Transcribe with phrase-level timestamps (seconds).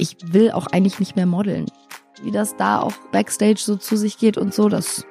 [0.00, 1.66] ich will auch eigentlich nicht mehr modeln.
[2.22, 5.06] Wie das da auch backstage so zu sich geht und so, das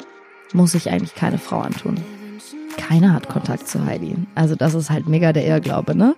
[0.54, 1.97] muss sich eigentlich keine Frau antun.
[2.78, 4.15] Keiner hat Kontakt zu Heidi.
[4.36, 6.15] Also das ist halt mega der Irrglaube, ne?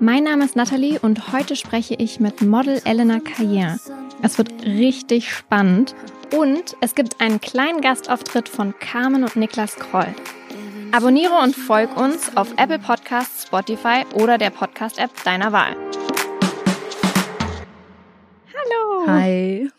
[0.00, 3.80] Mein Name ist Nathalie und heute spreche ich mit Model Elena Carrière.
[4.22, 5.94] Es wird richtig spannend
[6.36, 10.14] und es gibt einen kleinen Gastauftritt von Carmen und Niklas Kroll.
[10.92, 15.87] Abonniere und folg uns auf Apple Podcasts, Spotify oder der Podcast-App deiner Wahl.
[19.08, 19.70] Hi.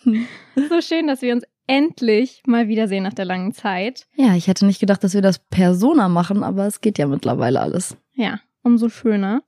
[0.70, 4.08] So schön, dass wir uns endlich mal wiedersehen nach der langen Zeit.
[4.16, 7.60] Ja, ich hätte nicht gedacht, dass wir das Persona machen, aber es geht ja mittlerweile
[7.62, 7.96] alles.
[8.14, 9.44] Ja, umso schöner.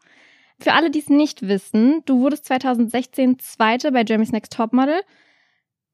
[0.60, 5.02] Für alle, die es nicht wissen, du wurdest 2016 Zweite bei Jeremy's Next Topmodel,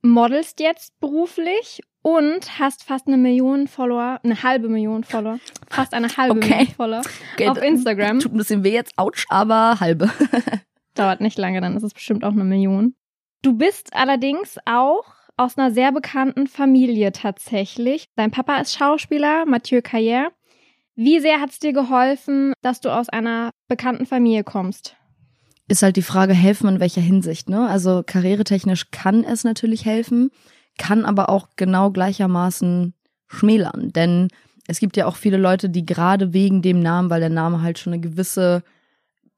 [0.02, 6.16] modelst jetzt beruflich und hast fast eine Million Follower, eine halbe Million Follower, fast eine
[6.18, 6.49] halbe Okay.
[6.49, 7.02] Million Follower
[7.34, 8.20] Okay, auf Instagram.
[8.20, 10.10] Tut ein bisschen weh jetzt, ouch, aber halbe.
[10.94, 12.96] Dauert nicht lange, dann ist es bestimmt auch eine Million.
[13.41, 15.05] Du bist allerdings auch
[15.38, 18.07] aus einer sehr bekannten Familie tatsächlich.
[18.16, 20.30] Dein Papa ist Schauspieler, Mathieu Carrière.
[20.96, 24.96] Wie sehr hat es dir geholfen, dass du aus einer bekannten Familie kommst?
[25.68, 27.68] Ist halt die Frage, helfen in welcher Hinsicht, ne?
[27.68, 30.32] Also karrieretechnisch kann es natürlich helfen,
[30.80, 32.96] kann aber auch genau gleichermaßen
[33.27, 33.91] schmälern.
[33.91, 34.30] Denn
[34.68, 37.80] es gibt ja auch viele Leute, die gerade wegen dem Namen, weil der Name halt
[37.80, 38.63] schon eine gewisse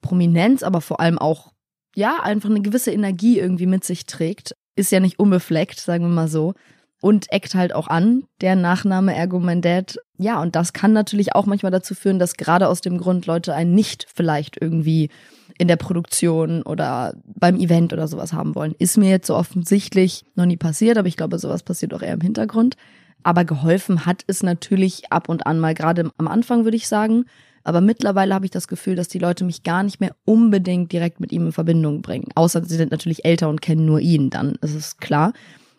[0.02, 1.52] Prominenz, aber vor allem auch,
[1.96, 6.14] ja, einfach eine gewisse Energie irgendwie mit sich trägt, ist ja nicht unbefleckt, sagen wir
[6.14, 6.54] mal so.
[7.02, 9.98] Und eckt halt auch an, der Nachname Ergo mein Dad.
[10.18, 13.54] Ja, und das kann natürlich auch manchmal dazu führen, dass gerade aus dem Grund Leute
[13.54, 15.10] einen nicht vielleicht irgendwie
[15.58, 18.76] in der Produktion oder beim Event oder sowas haben wollen.
[18.80, 22.14] Ist mir jetzt so offensichtlich noch nie passiert, aber ich glaube, sowas passiert auch eher
[22.14, 22.76] im Hintergrund.
[23.24, 27.26] Aber geholfen hat es natürlich ab und an mal, gerade am Anfang würde ich sagen.
[27.70, 31.20] Aber mittlerweile habe ich das Gefühl, dass die Leute mich gar nicht mehr unbedingt direkt
[31.20, 32.30] mit ihm in Verbindung bringen.
[32.34, 35.34] Außer sie sind natürlich älter und kennen nur ihn, dann ist es klar.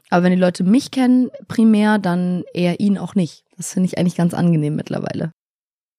[0.09, 3.43] Aber wenn die Leute mich kennen primär, dann eher ihn auch nicht.
[3.57, 5.33] Das finde ich eigentlich ganz angenehm mittlerweile.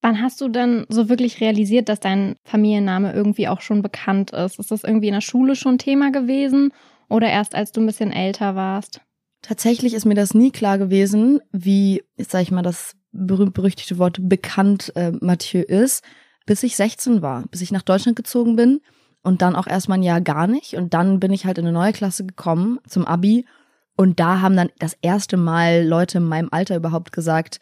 [0.01, 4.59] Wann hast du denn so wirklich realisiert, dass dein Familienname irgendwie auch schon bekannt ist?
[4.59, 6.71] Ist das irgendwie in der Schule schon Thema gewesen
[7.09, 9.01] oder erst als du ein bisschen älter warst?
[9.41, 14.17] Tatsächlich ist mir das nie klar gewesen, wie, jetzt sage ich mal, das berühmt-berüchtigte Wort
[14.21, 16.03] bekannt äh, Mathieu ist,
[16.45, 18.81] bis ich 16 war, bis ich nach Deutschland gezogen bin
[19.23, 20.75] und dann auch erstmal ein Jahr gar nicht.
[20.75, 23.45] Und dann bin ich halt in eine neue Klasse gekommen zum Abi.
[23.95, 27.59] Und da haben dann das erste Mal Leute in meinem Alter überhaupt gesagt,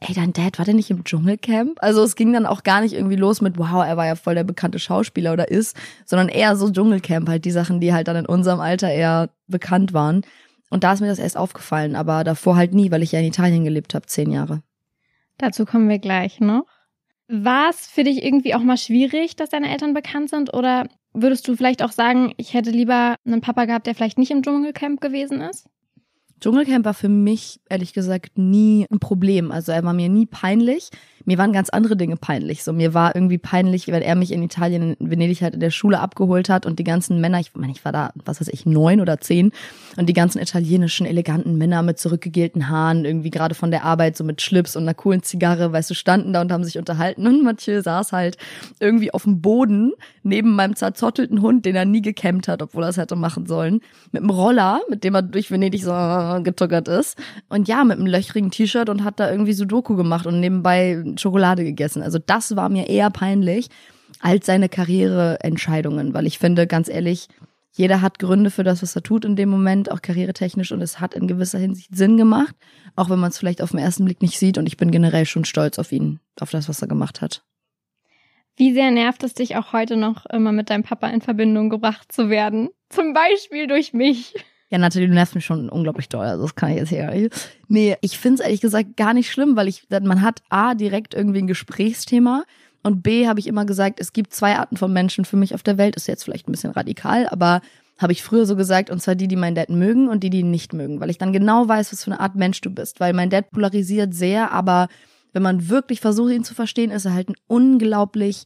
[0.00, 1.78] ey, dein Dad war der nicht im Dschungelcamp?
[1.80, 4.34] Also es ging dann auch gar nicht irgendwie los mit, wow, er war ja voll
[4.34, 8.16] der bekannte Schauspieler oder ist, sondern eher so Dschungelcamp, halt die Sachen, die halt dann
[8.16, 10.22] in unserem Alter eher bekannt waren.
[10.70, 13.26] Und da ist mir das erst aufgefallen, aber davor halt nie, weil ich ja in
[13.26, 14.62] Italien gelebt habe, zehn Jahre.
[15.40, 16.66] Dazu kommen wir gleich noch.
[17.26, 20.52] War es für dich irgendwie auch mal schwierig, dass deine Eltern bekannt sind?
[20.52, 24.30] Oder würdest du vielleicht auch sagen, ich hätte lieber einen Papa gehabt, der vielleicht nicht
[24.30, 25.66] im Dschungelcamp gewesen ist?
[26.40, 29.50] Dschungelcamp war für mich, ehrlich gesagt, nie ein Problem.
[29.50, 30.90] Also er war mir nie peinlich.
[31.24, 32.64] Mir waren ganz andere Dinge peinlich.
[32.64, 35.70] So, mir war irgendwie peinlich, wenn er mich in Italien, in Venedig halt in der
[35.70, 38.66] Schule abgeholt hat und die ganzen Männer, ich meine, ich war da, was weiß ich,
[38.66, 39.52] neun oder zehn
[39.96, 44.24] und die ganzen italienischen, eleganten Männer mit zurückgegelten Haaren, irgendwie gerade von der Arbeit, so
[44.24, 47.44] mit Schlips und einer coolen Zigarre, weißt du, standen da und haben sich unterhalten und
[47.44, 48.36] Mathieu saß halt
[48.78, 49.92] irgendwie auf dem Boden
[50.22, 53.80] neben meinem zerzottelten Hund, den er nie gekämmt hat, obwohl er es hätte machen sollen,
[54.12, 55.92] mit einem Roller, mit dem er durch Venedig so
[56.42, 60.40] getuckert ist und ja, mit einem löchrigen T-Shirt und hat da irgendwie Sudoku gemacht und
[60.40, 62.02] nebenbei Schokolade gegessen.
[62.02, 63.68] Also das war mir eher peinlich
[64.20, 67.28] als seine Karriereentscheidungen, weil ich finde, ganz ehrlich,
[67.72, 71.00] jeder hat Gründe für das, was er tut in dem Moment, auch karrieretechnisch und es
[71.00, 72.54] hat in gewisser Hinsicht Sinn gemacht,
[72.96, 75.24] auch wenn man es vielleicht auf den ersten Blick nicht sieht und ich bin generell
[75.24, 77.44] schon stolz auf ihn, auf das, was er gemacht hat.
[78.56, 82.12] Wie sehr nervt es dich auch heute noch, immer mit deinem Papa in Verbindung gebracht
[82.12, 82.68] zu werden?
[82.90, 84.34] Zum Beispiel durch mich.
[84.70, 86.24] Ja, natürlich, du nervst mich schon unglaublich doll.
[86.24, 87.28] Also das kann ich jetzt hier.
[87.68, 91.40] Nee, ich find's ehrlich gesagt gar nicht schlimm, weil ich, man hat A, direkt irgendwie
[91.40, 92.44] ein Gesprächsthema
[92.82, 95.64] und B, habe ich immer gesagt, es gibt zwei Arten von Menschen für mich auf
[95.64, 95.96] der Welt.
[95.96, 97.62] Ist jetzt vielleicht ein bisschen radikal, aber
[97.98, 100.40] habe ich früher so gesagt, und zwar die, die meinen Dad mögen und die, die
[100.40, 103.00] ihn nicht mögen, weil ich dann genau weiß, was für eine Art Mensch du bist.
[103.00, 104.88] Weil mein Dad polarisiert sehr, aber
[105.32, 108.44] wenn man wirklich versucht, ihn zu verstehen, ist er halt ein unglaublich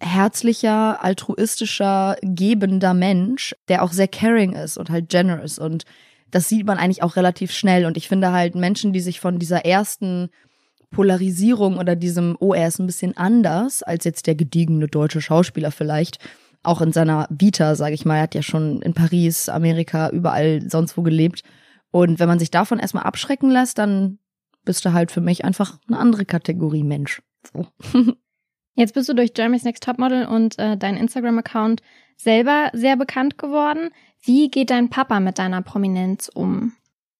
[0.00, 5.84] herzlicher, altruistischer, gebender Mensch, der auch sehr caring ist und halt generous und
[6.30, 9.38] das sieht man eigentlich auch relativ schnell und ich finde halt Menschen, die sich von
[9.38, 10.30] dieser ersten
[10.90, 15.70] Polarisierung oder diesem, oh, er ist ein bisschen anders als jetzt der gediegene deutsche Schauspieler
[15.70, 16.18] vielleicht,
[16.62, 20.62] auch in seiner Vita, sage ich mal, er hat ja schon in Paris, Amerika, überall
[20.68, 21.42] sonst wo gelebt
[21.90, 24.18] und wenn man sich davon erstmal abschrecken lässt, dann
[24.64, 27.22] bist du halt für mich einfach eine andere Kategorie Mensch.
[27.52, 27.66] So.
[28.80, 31.82] Jetzt bist du durch Jeremy's Next Topmodel und äh, dein Instagram-Account
[32.16, 33.90] selber sehr bekannt geworden.
[34.22, 36.72] Wie geht dein Papa mit deiner Prominenz um?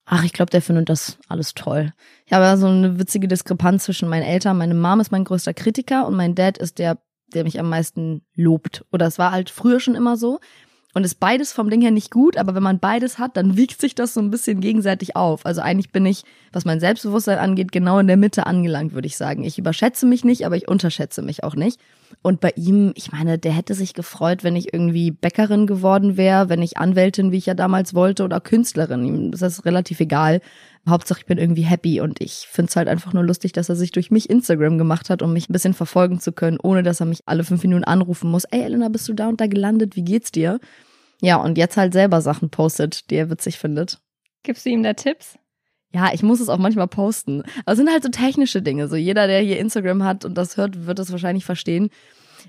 [0.07, 1.93] Ach, ich glaube, der findet das alles toll.
[2.25, 4.57] Ich habe so eine witzige Diskrepanz zwischen meinen Eltern.
[4.57, 6.97] Meine Mom ist mein größter Kritiker und mein Dad ist der,
[7.35, 8.87] der mich am meisten lobt.
[8.91, 10.41] Oder es war halt früher schon immer so.
[10.93, 13.81] Und ist beides vom Ding her nicht gut, aber wenn man beides hat, dann wiegt
[13.81, 15.47] sich das so ein bisschen gegenseitig auf.
[15.47, 19.17] Also eigentlich bin ich, was mein Selbstbewusstsein angeht, genau in der Mitte angelangt, würde ich
[19.17, 19.45] sagen.
[19.45, 21.81] Ich überschätze mich nicht, aber ich unterschätze mich auch nicht.
[22.23, 26.49] Und bei ihm, ich meine, der hätte sich gefreut, wenn ich irgendwie Bäckerin geworden wäre,
[26.49, 29.05] wenn ich Anwältin, wie ich ja damals wollte, oder Künstlerin.
[29.05, 30.41] Ihm ist das relativ egal.
[30.89, 33.77] Hauptsache, ich bin irgendwie happy und ich finde es halt einfach nur lustig, dass er
[33.77, 37.01] sich durch mich Instagram gemacht hat, um mich ein bisschen verfolgen zu können, ohne dass
[37.01, 38.45] er mich alle fünf Minuten anrufen muss.
[38.45, 39.97] Ey, Elena, bist du da und da gelandet?
[39.97, 40.59] Wie geht's dir?
[41.23, 43.99] Ja, und jetzt halt selber Sachen postet, die er witzig findet.
[44.43, 45.39] Gibst du ihm da Tipps?
[45.93, 47.43] Ja, ich muss es auch manchmal posten.
[47.65, 48.89] Aber es sind halt so technische Dinge.
[48.89, 51.91] So jeder, der hier Instagram hat und das hört, wird es wahrscheinlich verstehen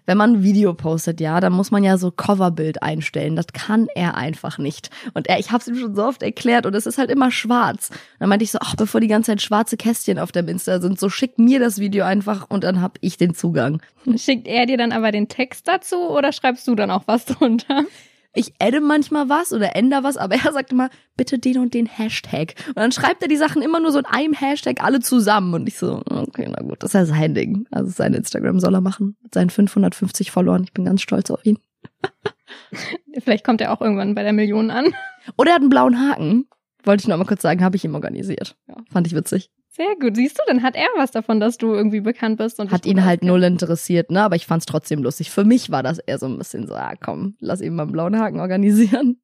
[0.05, 3.35] wenn man ein Video postet, ja, dann muss man ja so Coverbild einstellen.
[3.35, 4.89] Das kann er einfach nicht.
[5.13, 7.31] Und er, ich habe es ihm schon so oft erklärt und es ist halt immer
[7.31, 7.89] schwarz.
[7.89, 10.81] Und dann meinte ich so, ach, bevor die ganze Zeit schwarze Kästchen auf dem Insta
[10.81, 13.81] sind, so schick mir das Video einfach und dann hab ich den Zugang.
[14.15, 17.85] Schickt er dir dann aber den Text dazu oder schreibst du dann auch was drunter?
[18.33, 21.85] Ich adde manchmal was oder ändere was, aber er sagt immer, bitte den und den
[21.85, 22.55] Hashtag.
[22.67, 25.53] Und dann schreibt er die Sachen immer nur so in einem Hashtag alle zusammen.
[25.53, 27.67] Und ich so, okay, na gut, das ist ja sein Ding.
[27.71, 29.17] Also sein Instagram soll er machen.
[29.21, 30.63] Mit seinen 550 Followern.
[30.63, 31.59] Ich bin ganz stolz auf ihn.
[33.23, 34.93] Vielleicht kommt er auch irgendwann bei der Million an.
[35.37, 36.47] Oder er hat einen blauen Haken.
[36.83, 38.55] Wollte ich noch mal kurz sagen, habe ich ihm organisiert.
[38.67, 39.51] Ja, fand ich witzig.
[39.73, 40.17] Sehr gut.
[40.17, 42.59] Siehst du, dann hat er was davon, dass du irgendwie bekannt bist.
[42.59, 44.21] Und hat ihn halt null interessiert, ne?
[44.21, 45.31] Aber ich fand's trotzdem lustig.
[45.31, 47.93] Für mich war das eher so ein bisschen so, ah komm, lass ihn mal einen
[47.93, 49.21] blauen Haken organisieren.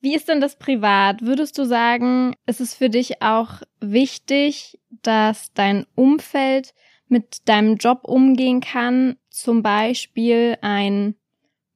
[0.00, 1.22] Wie ist denn das privat?
[1.22, 6.72] Würdest du sagen, ist es für dich auch wichtig, dass dein Umfeld
[7.08, 9.16] mit deinem Job umgehen kann?
[9.28, 11.16] Zum Beispiel ein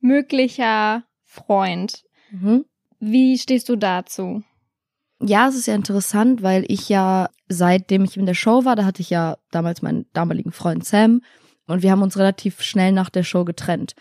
[0.01, 2.05] möglicher Freund.
[2.31, 2.65] Mhm.
[3.01, 4.45] Wie stehst du dazu?
[5.21, 8.85] Ja, es ist ja interessant, weil ich ja, seitdem ich in der Show war, da
[8.85, 11.23] hatte ich ja damals meinen damaligen Freund Sam
[11.67, 13.95] und wir haben uns relativ schnell nach der Show getrennt.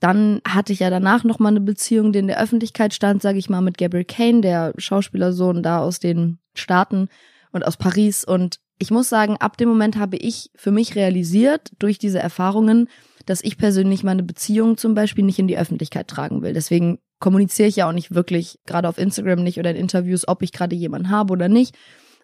[0.00, 3.38] Dann hatte ich ja danach noch mal eine Beziehung, die in der Öffentlichkeit stand, sage
[3.38, 7.08] ich mal, mit Gabriel Kane, der Schauspielersohn da aus den Staaten
[7.52, 8.22] und aus Paris.
[8.24, 12.88] Und ich muss sagen, ab dem Moment habe ich für mich realisiert, durch diese Erfahrungen,
[13.24, 16.52] dass ich persönlich meine Beziehung zum Beispiel nicht in die Öffentlichkeit tragen will.
[16.52, 20.42] Deswegen kommuniziere ich ja auch nicht wirklich, gerade auf Instagram nicht oder in Interviews, ob
[20.42, 21.76] ich gerade jemanden habe oder nicht.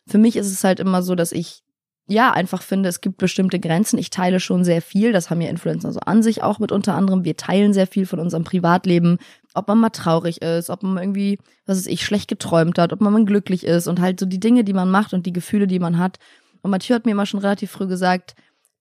[0.06, 1.62] Für mich ist es halt immer so, dass ich
[2.08, 3.98] ja einfach finde, es gibt bestimmte Grenzen.
[3.98, 6.94] Ich teile schon sehr viel, das haben ja Influencer so an sich auch mit unter
[6.94, 7.24] anderem.
[7.24, 9.18] Wir teilen sehr viel von unserem Privatleben,
[9.54, 13.00] ob man mal traurig ist, ob man irgendwie, was ist ich, schlecht geträumt hat, ob
[13.00, 15.66] man mal glücklich ist und halt so die Dinge, die man macht und die Gefühle,
[15.66, 16.18] die man hat.
[16.62, 18.34] Und Mathieu hat mir immer schon relativ früh gesagt,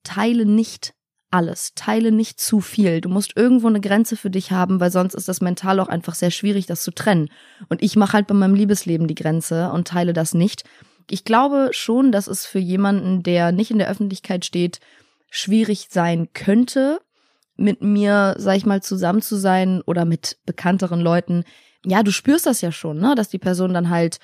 [0.03, 0.93] teile nicht
[1.31, 1.74] alles.
[1.75, 3.01] Teile nicht zu viel.
[3.01, 6.16] Du musst irgendwo eine Grenze für dich haben, weil sonst ist das mental auch einfach
[6.16, 7.30] sehr schwierig, das zu trennen.
[7.69, 10.63] Und ich mache halt bei meinem Liebesleben die Grenze und teile das nicht.
[11.10, 14.80] Ich glaube schon, dass es für jemanden, der nicht in der Öffentlichkeit steht,
[15.30, 17.00] schwierig sein könnte,
[17.56, 21.44] mit mir, sag ich mal, zusammen zu sein oder mit bekannteren Leuten.
[21.86, 24.19] Ja, du spürst das ja schon, ne, dass die Person dann halt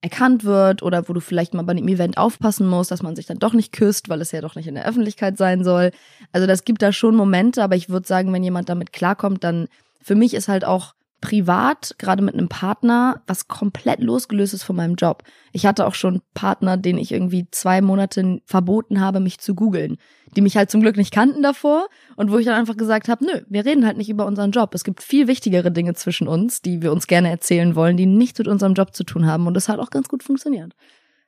[0.00, 3.26] erkannt wird oder wo du vielleicht mal bei einem Event aufpassen musst, dass man sich
[3.26, 5.90] dann doch nicht küsst, weil es ja doch nicht in der Öffentlichkeit sein soll.
[6.32, 9.66] Also das gibt da schon Momente, aber ich würde sagen, wenn jemand damit klarkommt, dann
[10.00, 14.76] für mich ist halt auch privat, gerade mit einem Partner, was komplett losgelöst ist von
[14.76, 15.24] meinem Job.
[15.52, 19.96] Ich hatte auch schon Partner, denen ich irgendwie zwei Monate verboten habe, mich zu googeln,
[20.36, 23.24] die mich halt zum Glück nicht kannten davor und wo ich dann einfach gesagt habe,
[23.24, 24.74] nö, wir reden halt nicht über unseren Job.
[24.74, 28.38] Es gibt viel wichtigere Dinge zwischen uns, die wir uns gerne erzählen wollen, die nichts
[28.38, 30.74] mit unserem Job zu tun haben und das hat auch ganz gut funktioniert.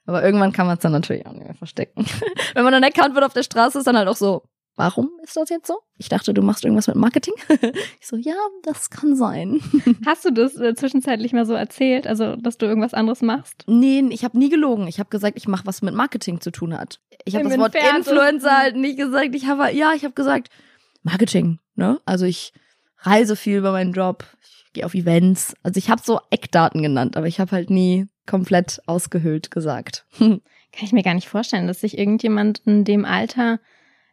[0.06, 2.04] Aber irgendwann kann man es dann natürlich auch nicht mehr verstecken.
[2.54, 4.42] Wenn man dann erkannt wird auf der Straße, ist dann halt auch so,
[4.76, 5.78] warum ist das jetzt so?
[5.98, 7.34] Ich dachte, du machst irgendwas mit Marketing.
[8.00, 9.60] ich so, ja, das kann sein.
[10.06, 13.64] Hast du das äh, zwischenzeitlich mal so erzählt, also dass du irgendwas anderes machst?
[13.66, 14.86] Nee, ich habe nie gelogen.
[14.88, 17.00] Ich habe gesagt, ich mache was mit Marketing zu tun hat.
[17.24, 19.34] Ich habe das Wort Influencer halt nicht gesagt.
[19.34, 20.48] Ich habe ja, ich habe gesagt
[21.02, 22.00] Marketing, ne?
[22.04, 22.52] Also ich
[22.98, 24.24] reise viel über meinen Job.
[24.42, 25.54] Ich gehe auf Events.
[25.62, 30.06] Also ich habe so Eckdaten genannt, aber ich habe halt nie komplett ausgehöhlt gesagt.
[30.18, 33.58] Kann ich mir gar nicht vorstellen, dass sich irgendjemand in dem Alter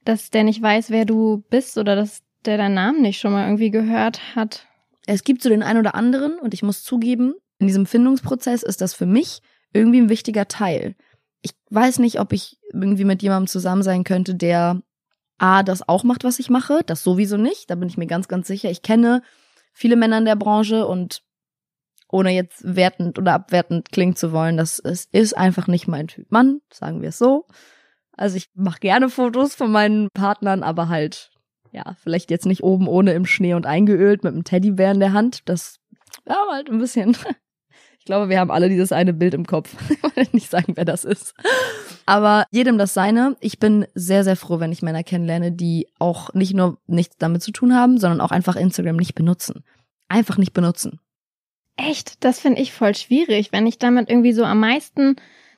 [0.07, 3.45] dass der nicht weiß, wer du bist oder dass der deinen Namen nicht schon mal
[3.45, 4.67] irgendwie gehört hat.
[5.05, 8.81] Es gibt so den einen oder anderen und ich muss zugeben, in diesem Findungsprozess ist
[8.81, 9.41] das für mich
[9.73, 10.95] irgendwie ein wichtiger Teil.
[11.41, 14.81] Ich weiß nicht, ob ich irgendwie mit jemandem zusammen sein könnte, der
[15.37, 16.81] A, das auch macht, was ich mache.
[16.85, 17.69] Das sowieso nicht.
[17.69, 18.71] Da bin ich mir ganz, ganz sicher.
[18.71, 19.21] Ich kenne
[19.73, 21.21] viele Männer in der Branche und
[22.09, 26.31] ohne jetzt wertend oder abwertend klingen zu wollen, das ist, ist einfach nicht mein Typ
[26.31, 27.45] Mann, sagen wir es so.
[28.17, 31.29] Also ich mache gerne Fotos von meinen Partnern, aber halt,
[31.71, 35.13] ja, vielleicht jetzt nicht oben ohne im Schnee und eingeölt mit einem Teddybär in der
[35.13, 35.41] Hand.
[35.45, 35.77] Das
[36.25, 37.15] war halt ein bisschen.
[37.99, 39.75] Ich glaube, wir haben alle dieses eine Bild im Kopf.
[39.89, 41.35] Ich will nicht sagen, wer das ist.
[42.07, 43.35] Aber jedem das seine.
[43.39, 47.43] Ich bin sehr, sehr froh, wenn ich Männer kennenlerne, die auch nicht nur nichts damit
[47.43, 49.63] zu tun haben, sondern auch einfach Instagram nicht benutzen.
[50.07, 50.99] Einfach nicht benutzen.
[51.75, 52.23] Echt?
[52.23, 55.17] Das finde ich voll schwierig, wenn ich damit irgendwie so am meisten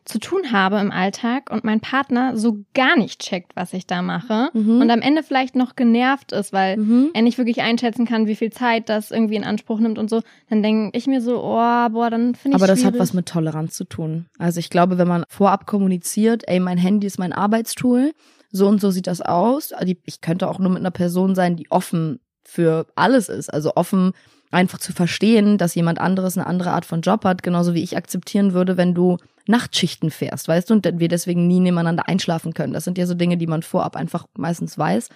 [0.09, 4.01] zu tun habe im Alltag und mein Partner so gar nicht checkt, was ich da
[4.01, 4.81] mache mhm.
[4.81, 7.11] und am Ende vielleicht noch genervt ist, weil mhm.
[7.13, 10.21] er nicht wirklich einschätzen kann, wie viel Zeit das irgendwie in Anspruch nimmt und so,
[10.49, 13.27] dann denke ich mir so, oh, boah, dann finde ich Aber das hat was mit
[13.27, 14.25] Toleranz zu tun.
[14.39, 18.11] Also ich glaube, wenn man vorab kommuniziert, ey, mein Handy ist mein Arbeitstool,
[18.51, 19.73] so und so sieht das aus.
[20.05, 24.13] Ich könnte auch nur mit einer Person sein, die offen für alles ist, also offen
[24.51, 27.95] einfach zu verstehen, dass jemand anderes eine andere Art von Job hat, genauso wie ich
[27.95, 29.17] akzeptieren würde, wenn du
[29.49, 32.73] Nachtschichten fährst, weißt du, und wir deswegen nie nebeneinander einschlafen können.
[32.73, 35.09] Das sind ja so Dinge, die man vorab einfach meistens weiß.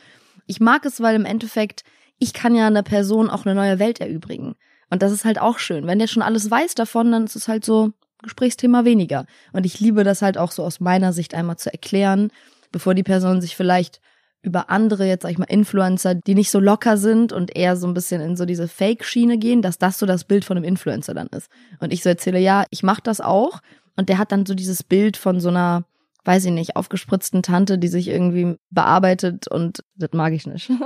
[0.48, 1.84] Ich mag es, weil im Endeffekt,
[2.20, 4.56] ich kann ja einer Person auch eine neue Welt erübrigen.
[4.90, 5.88] Und das ist halt auch schön.
[5.88, 9.26] Wenn der schon alles weiß davon, dann ist es halt so Gesprächsthema weniger.
[9.52, 12.32] Und ich liebe das halt auch so aus meiner Sicht einmal zu erklären,
[12.72, 14.02] bevor die Person sich vielleicht
[14.42, 17.88] über andere, jetzt sag ich mal, Influencer, die nicht so locker sind und eher so
[17.88, 21.14] ein bisschen in so diese Fake-Schiene gehen, dass das so das Bild von einem Influencer
[21.14, 21.50] dann ist.
[21.80, 23.62] Und ich so erzähle, ja, ich mache das auch.
[23.96, 25.86] Und der hat dann so dieses Bild von so einer,
[26.26, 30.72] weiß ich nicht, aufgespritzten Tante, die sich irgendwie bearbeitet und das mag ich nicht.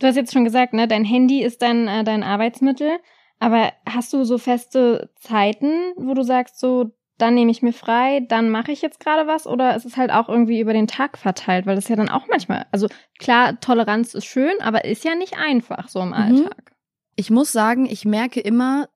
[0.00, 2.98] Du hast jetzt schon gesagt, ne, dein Handy ist dein, äh, dein Arbeitsmittel.
[3.38, 8.20] Aber hast du so feste Zeiten, wo du sagst, so, dann nehme ich mir frei,
[8.28, 11.16] dann mache ich jetzt gerade was oder ist es halt auch irgendwie über den Tag
[11.16, 15.14] verteilt, weil das ja dann auch manchmal, also klar, Toleranz ist schön, aber ist ja
[15.14, 16.14] nicht einfach so im mhm.
[16.14, 16.72] Alltag.
[17.16, 18.88] Ich muss sagen, ich merke immer,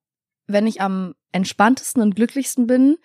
[0.49, 2.97] wenn ich am entspanntesten und glücklichsten bin,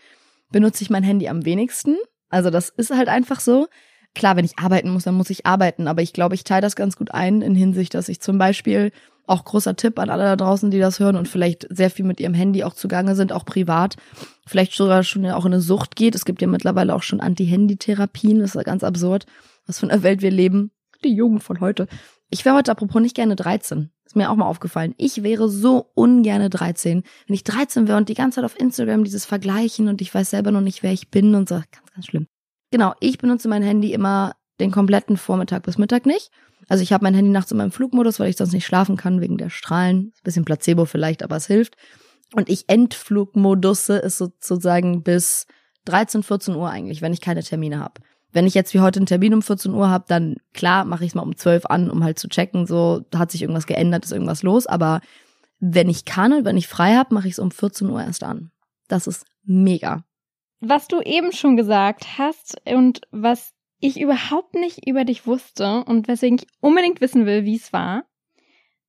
[0.52, 1.98] benutze ich mein Handy am wenigsten.
[2.30, 3.68] Also das ist halt einfach so.
[4.16, 6.76] Klar, wenn ich arbeiten muss, dann muss ich arbeiten, aber ich glaube, ich teile das
[6.76, 8.92] ganz gut ein in Hinsicht, dass ich zum Beispiel
[9.26, 12.20] auch großer Tipp an alle da draußen, die das hören und vielleicht sehr viel mit
[12.20, 13.96] ihrem Handy auch zugange sind, auch privat,
[14.46, 16.14] vielleicht sogar schon auch in eine Sucht geht.
[16.14, 19.26] Es gibt ja mittlerweile auch schon Anti-Handy-Therapien, das ist ja ganz absurd,
[19.66, 20.72] was für eine Welt wir leben.
[21.04, 21.88] Die Jugend von heute.
[22.30, 23.93] Ich wäre heute apropos nicht gerne 13.
[24.14, 24.94] Ist mir auch mal aufgefallen.
[24.98, 27.02] Ich wäre so ungerne 13.
[27.26, 30.30] Wenn ich 13 wäre und die ganze Zeit auf Instagram dieses Vergleichen und ich weiß
[30.30, 31.56] selber noch nicht, wer ich bin und so.
[31.56, 32.28] Ganz, ganz schlimm.
[32.70, 36.30] Genau, ich benutze mein Handy immer den kompletten Vormittag bis Mittag nicht.
[36.70, 39.20] Also ich habe mein Handy nachts in meinem Flugmodus, weil ich sonst nicht schlafen kann
[39.20, 40.14] wegen der Strahlen.
[40.24, 41.76] Bisschen Placebo vielleicht, aber es hilft.
[42.36, 45.48] Und ich Endflugmodusse ist sozusagen bis
[45.86, 48.03] 13, 14 Uhr eigentlich, wenn ich keine Termine habe.
[48.34, 51.12] Wenn ich jetzt wie heute einen Termin um 14 Uhr habe, dann klar mache ich
[51.12, 54.12] es mal um 12 an, um halt zu checken, so hat sich irgendwas geändert, ist
[54.12, 54.66] irgendwas los.
[54.66, 55.02] Aber
[55.60, 58.24] wenn ich kann und wenn ich frei habe, mache ich es um 14 Uhr erst
[58.24, 58.52] an.
[58.88, 60.04] Das ist mega.
[60.60, 66.08] Was du eben schon gesagt hast und was ich überhaupt nicht über dich wusste und
[66.08, 68.06] weswegen ich unbedingt wissen will, wie es war.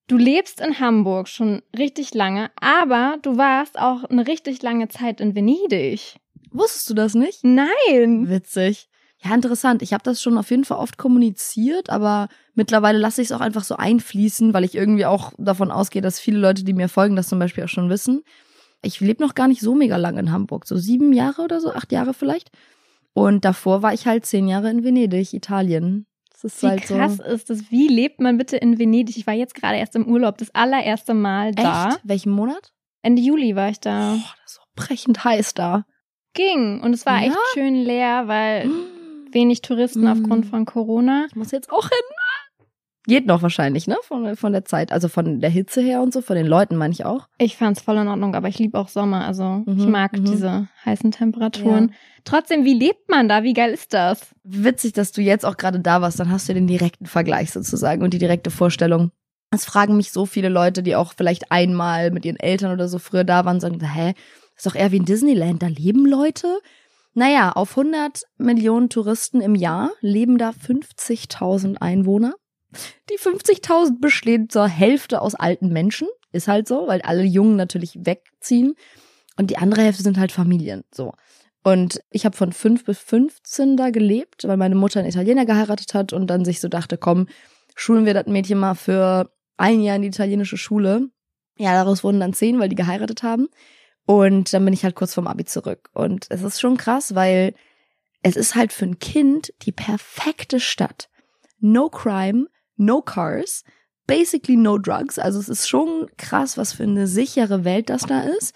[0.06, 5.20] Du lebst in Hamburg schon richtig lange, aber du warst auch eine richtig lange Zeit
[5.20, 6.16] in Venedig.
[6.50, 7.42] Wusstest du das nicht?
[7.42, 8.28] Nein.
[8.28, 8.88] Witzig.
[9.24, 9.80] Ja, interessant.
[9.80, 13.40] Ich habe das schon auf jeden Fall oft kommuniziert, aber mittlerweile lasse ich es auch
[13.40, 17.16] einfach so einfließen, weil ich irgendwie auch davon ausgehe, dass viele Leute, die mir folgen,
[17.16, 18.22] das zum Beispiel auch schon wissen.
[18.82, 21.72] Ich lebe noch gar nicht so mega lange in Hamburg, so sieben Jahre oder so,
[21.72, 22.50] acht Jahre vielleicht.
[23.14, 26.06] Und davor war ich halt zehn Jahre in Venedig, Italien.
[26.30, 27.22] Das ist wie halt krass so.
[27.22, 27.70] ist das.
[27.70, 29.16] Wie lebt man bitte in Venedig?
[29.16, 31.88] Ich war jetzt gerade erst im Urlaub, das allererste Mal da.
[31.88, 32.00] Echt?
[32.04, 32.72] Welchen Monat?
[33.00, 34.16] Ende Juli war ich da.
[34.16, 35.86] Oh, das ist so brechend heiß da.
[36.34, 36.82] Ging.
[36.82, 37.28] Und es war ja?
[37.28, 38.68] echt schön leer, weil
[39.34, 40.08] wenig Touristen mm.
[40.08, 41.26] aufgrund von Corona.
[41.28, 41.98] Ich muss jetzt auch hin.
[43.06, 43.98] Geht noch wahrscheinlich, ne?
[44.02, 46.92] Von, von der Zeit, also von der Hitze her und so, von den Leuten meine
[46.92, 47.28] ich auch.
[47.36, 50.24] Ich fand's voll in Ordnung, aber ich liebe auch Sommer, also mhm, ich mag mhm.
[50.24, 51.88] diese heißen Temperaturen.
[51.90, 51.96] Ja.
[52.24, 53.42] Trotzdem, wie lebt man da?
[53.42, 54.34] Wie geil ist das?
[54.42, 58.02] Witzig, dass du jetzt auch gerade da warst, dann hast du den direkten Vergleich sozusagen
[58.02, 59.10] und die direkte Vorstellung.
[59.50, 62.98] Es fragen mich so viele Leute, die auch vielleicht einmal mit ihren Eltern oder so
[62.98, 64.14] früher da waren, sagen, hä,
[64.56, 66.58] ist doch eher wie in Disneyland, da leben Leute?
[67.14, 72.34] Naja, auf 100 Millionen Touristen im Jahr leben da 50.000 Einwohner.
[73.08, 76.08] Die 50.000 bestehen zur Hälfte aus alten Menschen.
[76.32, 78.74] Ist halt so, weil alle Jungen natürlich wegziehen.
[79.36, 80.82] Und die andere Hälfte sind halt Familien.
[80.92, 81.12] So.
[81.62, 85.94] Und ich habe von 5 bis 15 da gelebt, weil meine Mutter einen Italiener geheiratet
[85.94, 87.28] hat und dann sich so dachte, komm,
[87.76, 91.08] schulen wir das Mädchen mal für ein Jahr in die italienische Schule.
[91.56, 93.48] Ja, daraus wurden dann zehn, weil die geheiratet haben.
[94.06, 95.88] Und dann bin ich halt kurz vorm Abi zurück.
[95.92, 97.54] Und es ist schon krass, weil
[98.22, 101.08] es ist halt für ein Kind die perfekte Stadt.
[101.60, 102.46] No crime,
[102.76, 103.64] no cars,
[104.06, 105.18] basically no drugs.
[105.18, 108.54] Also es ist schon krass, was für eine sichere Welt das da ist.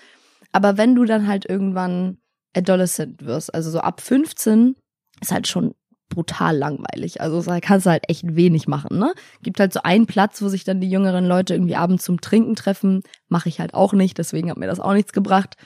[0.53, 2.19] Aber wenn du dann halt irgendwann
[2.55, 4.75] Adolescent wirst, also so ab 15,
[5.21, 5.75] ist halt schon
[6.09, 7.21] brutal langweilig.
[7.21, 9.13] Also da kannst du halt echt wenig machen, ne?
[9.43, 12.57] Gibt halt so einen Platz, wo sich dann die jüngeren Leute irgendwie abends zum Trinken
[12.57, 13.03] treffen.
[13.29, 15.57] Mache ich halt auch nicht, deswegen hat mir das auch nichts gebracht.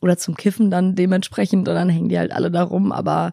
[0.00, 3.32] Oder zum Kiffen dann dementsprechend und dann hängen die halt alle da rum, aber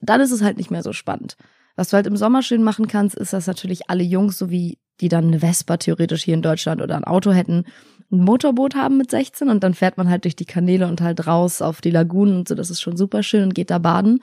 [0.00, 1.36] dann ist es halt nicht mehr so spannend.
[1.76, 4.78] Was du halt im Sommer schön machen kannst, ist, dass natürlich alle Jungs, so wie
[5.00, 7.64] die dann eine Vespa theoretisch hier in Deutschland oder ein Auto hätten,
[8.12, 11.26] ein Motorboot haben mit 16 und dann fährt man halt durch die Kanäle und halt
[11.26, 12.54] raus auf die Lagunen und so.
[12.54, 14.20] Das ist schon super schön und geht da baden.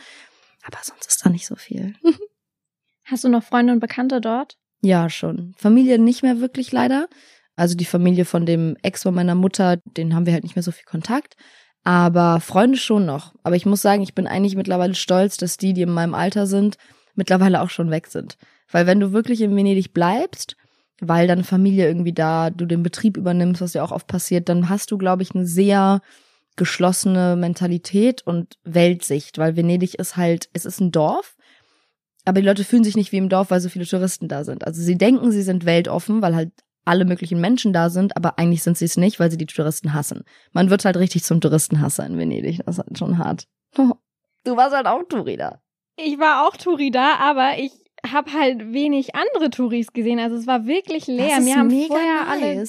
[0.67, 1.95] Aber sonst ist da nicht so viel.
[3.05, 4.57] Hast du noch Freunde und Bekannte dort?
[4.81, 5.53] Ja, schon.
[5.57, 7.07] Familie nicht mehr wirklich leider.
[7.55, 10.63] Also die Familie von dem Ex von meiner Mutter, den haben wir halt nicht mehr
[10.63, 11.35] so viel Kontakt.
[11.83, 13.33] Aber Freunde schon noch.
[13.43, 16.45] Aber ich muss sagen, ich bin eigentlich mittlerweile stolz, dass die, die in meinem Alter
[16.45, 16.77] sind,
[17.15, 18.37] mittlerweile auch schon weg sind.
[18.69, 20.57] Weil wenn du wirklich in Venedig bleibst,
[20.99, 24.67] weil deine Familie irgendwie da, du den Betrieb übernimmst, was ja auch oft passiert, dann
[24.67, 26.01] hast du, glaube ich, eine sehr
[26.57, 31.37] geschlossene Mentalität und Weltsicht, weil Venedig ist halt, es ist ein Dorf,
[32.25, 34.67] aber die Leute fühlen sich nicht wie im Dorf, weil so viele Touristen da sind.
[34.67, 36.51] Also sie denken, sie sind weltoffen, weil halt
[36.83, 39.93] alle möglichen Menschen da sind, aber eigentlich sind sie es nicht, weil sie die Touristen
[39.93, 40.23] hassen.
[40.51, 42.61] Man wird halt richtig zum Touristenhasser in Venedig.
[42.65, 43.47] Das ist halt schon hart.
[44.43, 45.61] Du warst halt auch Touri da.
[45.97, 47.73] Ich war auch Touri da, aber ich
[48.11, 50.19] habe halt wenig andere Touris gesehen.
[50.19, 51.27] Also es war wirklich leer.
[51.27, 52.31] Das ist mir haben mega vorher nice.
[52.31, 52.65] alle,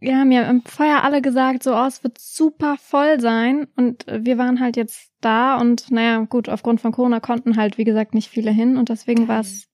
[0.00, 3.68] ja, mir haben vorher alle gesagt, so, oh, es wird super voll sein.
[3.76, 7.84] Und wir waren halt jetzt da und naja, gut, aufgrund von Corona konnten halt, wie
[7.84, 9.66] gesagt, nicht viele hin und deswegen war es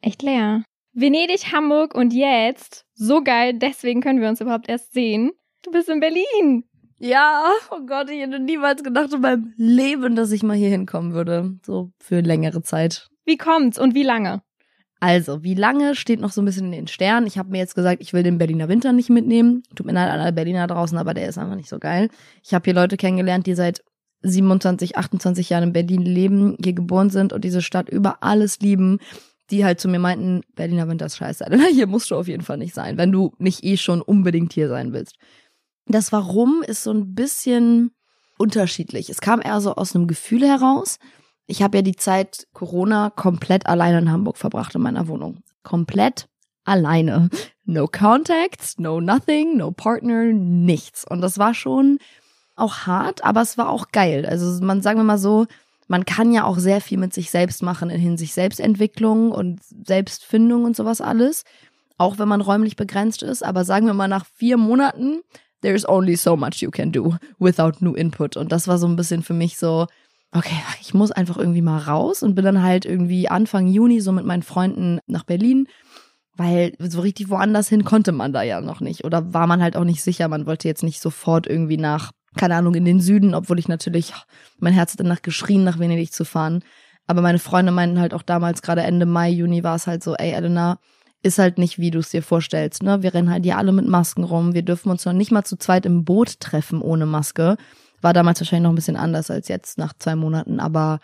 [0.00, 0.64] echt leer.
[0.92, 2.84] Venedig, Hamburg und jetzt.
[2.94, 5.32] So geil, deswegen können wir uns überhaupt erst sehen.
[5.62, 6.64] Du bist in Berlin.
[6.98, 11.12] Ja, oh Gott, ich hätte niemals gedacht in meinem Leben, dass ich mal hier hinkommen
[11.12, 11.58] würde.
[11.64, 13.08] So für längere Zeit.
[13.24, 14.42] Wie kommt's und wie lange?
[15.00, 17.26] Also, wie lange steht noch so ein bisschen in den Sternen.
[17.26, 19.62] Ich habe mir jetzt gesagt, ich will den Berliner Winter nicht mitnehmen.
[19.74, 22.08] Tut mir leid alle Berliner draußen, aber der ist einfach nicht so geil.
[22.42, 23.82] Ich habe hier Leute kennengelernt, die seit
[24.22, 28.98] 27, 28 Jahren in Berlin leben, hier geboren sind und diese Stadt über alles lieben
[29.50, 31.46] die halt zu mir meinten, Berliner Winter ist scheiße.
[31.72, 34.68] Hier musst du auf jeden Fall nicht sein, wenn du nicht eh schon unbedingt hier
[34.68, 35.16] sein willst.
[35.86, 37.90] Das Warum ist so ein bisschen
[38.38, 39.10] unterschiedlich.
[39.10, 40.98] Es kam eher so aus einem Gefühl heraus.
[41.46, 45.42] Ich habe ja die Zeit Corona komplett alleine in Hamburg verbracht in meiner Wohnung.
[45.62, 46.28] Komplett
[46.64, 47.28] alleine.
[47.64, 51.04] No contacts, no nothing, no partner, nichts.
[51.08, 51.98] Und das war schon
[52.56, 54.26] auch hart, aber es war auch geil.
[54.26, 55.46] Also man sagen wir mal so,
[55.86, 60.64] man kann ja auch sehr viel mit sich selbst machen in Hinsicht Selbstentwicklung und Selbstfindung
[60.64, 61.44] und sowas alles.
[61.98, 63.44] Auch wenn man räumlich begrenzt ist.
[63.44, 65.20] Aber sagen wir mal, nach vier Monaten,
[65.62, 68.36] there's only so much you can do without new input.
[68.36, 69.86] Und das war so ein bisschen für mich so,
[70.34, 74.12] okay, ich muss einfach irgendwie mal raus und bin dann halt irgendwie Anfang Juni so
[74.12, 75.68] mit meinen Freunden nach Berlin.
[76.36, 79.04] Weil so richtig woanders hin konnte man da ja noch nicht.
[79.04, 80.26] Oder war man halt auch nicht sicher.
[80.26, 84.12] Man wollte jetzt nicht sofort irgendwie nach keine Ahnung, in den Süden, obwohl ich natürlich,
[84.58, 86.62] mein Herz hat danach geschrien, nach Venedig zu fahren.
[87.06, 90.14] Aber meine Freunde meinten halt auch damals, gerade Ende Mai, Juni, war es halt so,
[90.14, 90.78] ey, Elena,
[91.22, 93.02] ist halt nicht, wie du es dir vorstellst, ne?
[93.02, 94.52] Wir rennen halt hier alle mit Masken rum.
[94.52, 97.56] Wir dürfen uns noch nicht mal zu zweit im Boot treffen ohne Maske.
[98.04, 101.00] War damals wahrscheinlich noch ein bisschen anders als jetzt nach zwei Monaten, aber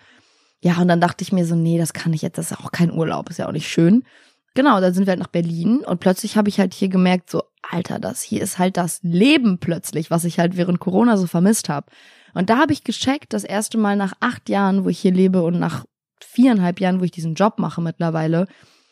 [0.61, 2.73] ja, und dann dachte ich mir so, nee, das kann ich jetzt, das ist auch
[2.73, 4.05] kein Urlaub, ist ja auch nicht schön.
[4.53, 7.45] Genau, dann sind wir halt nach Berlin und plötzlich habe ich halt hier gemerkt, so,
[7.63, 11.71] Alter, das hier ist halt das Leben plötzlich, was ich halt während Corona so vermisst
[11.71, 11.87] habe.
[12.35, 15.41] Und da habe ich gecheckt, das erste Mal nach acht Jahren, wo ich hier lebe
[15.41, 15.87] und nach
[16.21, 18.47] viereinhalb Jahren, wo ich diesen Job mache mittlerweile,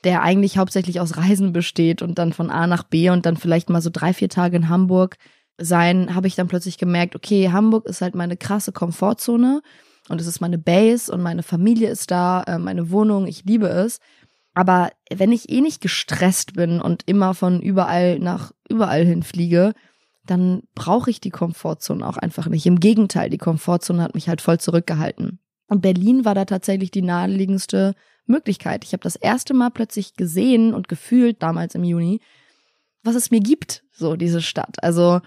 [0.04, 3.68] der eigentlich hauptsächlich aus Reisen besteht und dann von A nach B und dann vielleicht
[3.68, 5.18] mal so drei, vier Tage in Hamburg
[5.58, 9.60] sein, habe ich dann plötzlich gemerkt, okay, Hamburg ist halt meine krasse Komfortzone
[10.08, 13.68] und es ist meine Base und meine Familie ist da, äh, meine Wohnung, ich liebe
[13.68, 13.98] es.
[14.54, 19.72] Aber wenn ich eh nicht gestresst bin und immer von überall nach überall hin fliege,
[20.24, 22.66] dann brauche ich die Komfortzone auch einfach nicht.
[22.66, 25.38] Im Gegenteil, die Komfortzone hat mich halt voll zurückgehalten.
[25.68, 27.94] Und Berlin war da tatsächlich die naheliegendste
[28.26, 28.84] Möglichkeit.
[28.84, 32.20] Ich habe das erste Mal plötzlich gesehen und gefühlt, damals im Juni,
[33.02, 34.82] was es mir gibt, so diese Stadt.
[34.82, 35.20] Also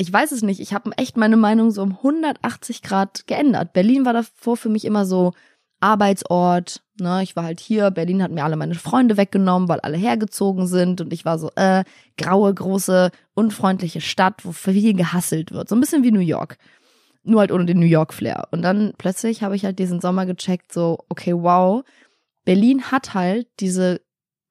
[0.00, 3.74] ich weiß es nicht, ich habe echt meine Meinung so um 180 Grad geändert.
[3.74, 5.32] Berlin war davor für mich immer so
[5.80, 6.82] Arbeitsort.
[6.98, 10.66] Ne, ich war halt hier, Berlin hat mir alle meine Freunde weggenommen, weil alle hergezogen
[10.66, 11.84] sind und ich war so, äh,
[12.16, 15.68] graue, große, unfreundliche Stadt, wo viel gehasselt wird.
[15.68, 16.56] So ein bisschen wie New York.
[17.22, 18.48] Nur halt ohne den New York-Flair.
[18.52, 21.84] Und dann plötzlich habe ich halt diesen Sommer gecheckt, so, okay, wow,
[22.46, 24.00] Berlin hat halt diese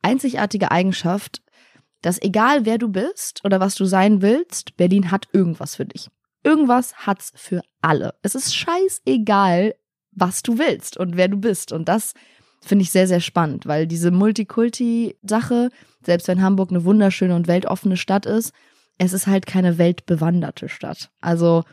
[0.03, 1.41] einzigartige Eigenschaft,
[2.01, 6.07] dass egal wer du bist oder was du sein willst, Berlin hat irgendwas für dich.
[6.43, 8.13] Irgendwas hat's für alle.
[8.21, 9.75] Es ist scheißegal,
[10.11, 11.71] was du willst und wer du bist.
[11.71, 12.13] Und das
[12.61, 15.69] finde ich sehr, sehr spannend, weil diese Multikulti-Sache,
[16.03, 18.53] selbst wenn Hamburg eine wunderschöne und weltoffene Stadt ist,
[18.97, 21.09] es ist halt keine weltbewanderte Stadt.
[21.21, 21.63] Also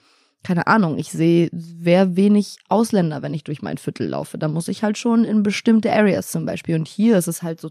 [0.46, 4.38] keine Ahnung, ich sehe sehr wenig Ausländer, wenn ich durch mein Viertel laufe.
[4.38, 6.76] Da muss ich halt schon in bestimmte Areas zum Beispiel.
[6.76, 7.68] Und hier ist es halt so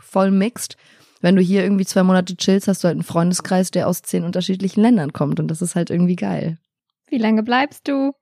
[0.00, 0.76] voll mixed.
[1.24, 4.24] Wenn du hier irgendwie zwei Monate chillst, hast du halt einen Freundeskreis, der aus zehn
[4.24, 5.40] unterschiedlichen Ländern kommt.
[5.40, 6.58] Und das ist halt irgendwie geil.
[7.06, 8.12] Wie lange bleibst du?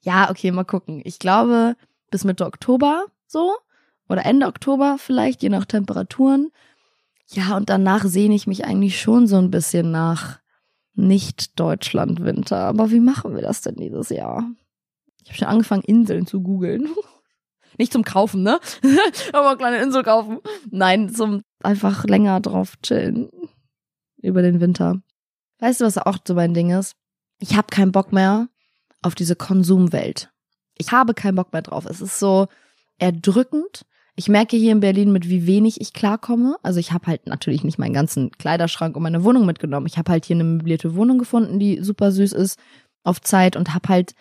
[0.00, 1.00] Ja, okay, mal gucken.
[1.04, 1.76] Ich glaube,
[2.10, 3.52] bis Mitte Oktober so.
[4.08, 6.50] Oder Ende Oktober vielleicht, je nach Temperaturen.
[7.28, 10.40] Ja, und danach sehne ich mich eigentlich schon so ein bisschen nach
[10.96, 12.56] nicht Deutschland-Winter.
[12.56, 14.44] Aber wie machen wir das denn dieses Jahr?
[15.22, 16.88] Ich habe schon angefangen, Inseln zu googeln.
[17.78, 18.60] Nicht zum Kaufen, ne?
[19.32, 20.38] Aber eine kleine Insel kaufen.
[20.70, 23.30] Nein, zum einfach länger drauf chillen.
[24.22, 25.00] Über den Winter.
[25.58, 26.94] Weißt du, was auch so mein Ding ist?
[27.38, 28.48] Ich habe keinen Bock mehr
[29.02, 30.30] auf diese Konsumwelt.
[30.76, 31.84] Ich habe keinen Bock mehr drauf.
[31.86, 32.48] Es ist so
[32.98, 33.84] erdrückend.
[34.16, 36.56] Ich merke hier in Berlin, mit wie wenig ich klarkomme.
[36.62, 39.86] Also ich habe halt natürlich nicht meinen ganzen Kleiderschrank und meine Wohnung mitgenommen.
[39.86, 42.58] Ich habe halt hier eine möblierte Wohnung gefunden, die super süß ist
[43.02, 44.14] auf Zeit und habe halt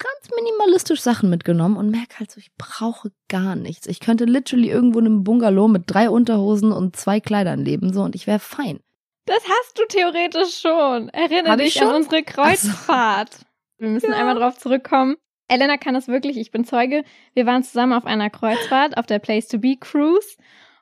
[0.00, 3.86] ganz minimalistisch Sachen mitgenommen und merke halt so, ich brauche gar nichts.
[3.86, 8.02] Ich könnte literally irgendwo in einem Bungalow mit drei Unterhosen und zwei Kleidern leben so
[8.02, 8.80] und ich wäre fein.
[9.26, 11.08] Das hast du theoretisch schon.
[11.10, 11.88] Erinnere dich schon?
[11.88, 13.32] an unsere Kreuzfahrt.
[13.34, 13.46] Also,
[13.78, 14.16] Wir müssen ja.
[14.16, 15.16] einmal drauf zurückkommen.
[15.48, 17.04] Elena kann das wirklich, ich bin Zeuge.
[17.34, 20.36] Wir waren zusammen auf einer Kreuzfahrt, auf der Place to Be Cruise.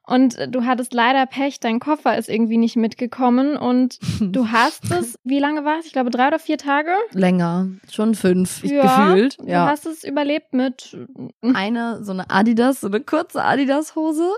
[0.09, 5.19] Und du hattest leider Pech, dein Koffer ist irgendwie nicht mitgekommen und du hast es,
[5.23, 5.87] wie lange war es?
[5.87, 6.93] Ich glaube drei oder vier Tage?
[7.13, 9.37] Länger, schon fünf, ich ja, gefühlt.
[9.45, 9.67] Ja.
[9.67, 10.97] Du hast es überlebt mit
[11.43, 14.31] eine, so eine Adidas, so eine kurze Adidas-Hose,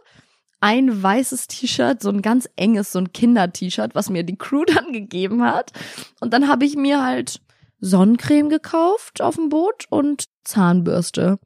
[0.59, 4.93] ein weißes T-Shirt, so ein ganz enges, so ein Kinder-T-Shirt, was mir die Crew dann
[4.93, 5.71] gegeben hat.
[6.19, 7.41] Und dann habe ich mir halt
[7.79, 11.39] Sonnencreme gekauft auf dem Boot und Zahnbürste.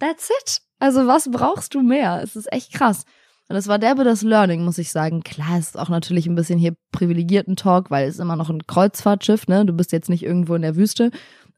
[0.00, 0.60] That's it.
[0.80, 2.20] Also was brauchst du mehr?
[2.20, 3.04] Es ist echt krass.
[3.50, 5.24] Und es war derbe das Learning, muss ich sagen.
[5.24, 8.64] Klar, es ist auch natürlich ein bisschen hier privilegierten Talk, weil es immer noch ein
[8.64, 9.66] Kreuzfahrtschiff, ne?
[9.66, 11.10] Du bist jetzt nicht irgendwo in der Wüste.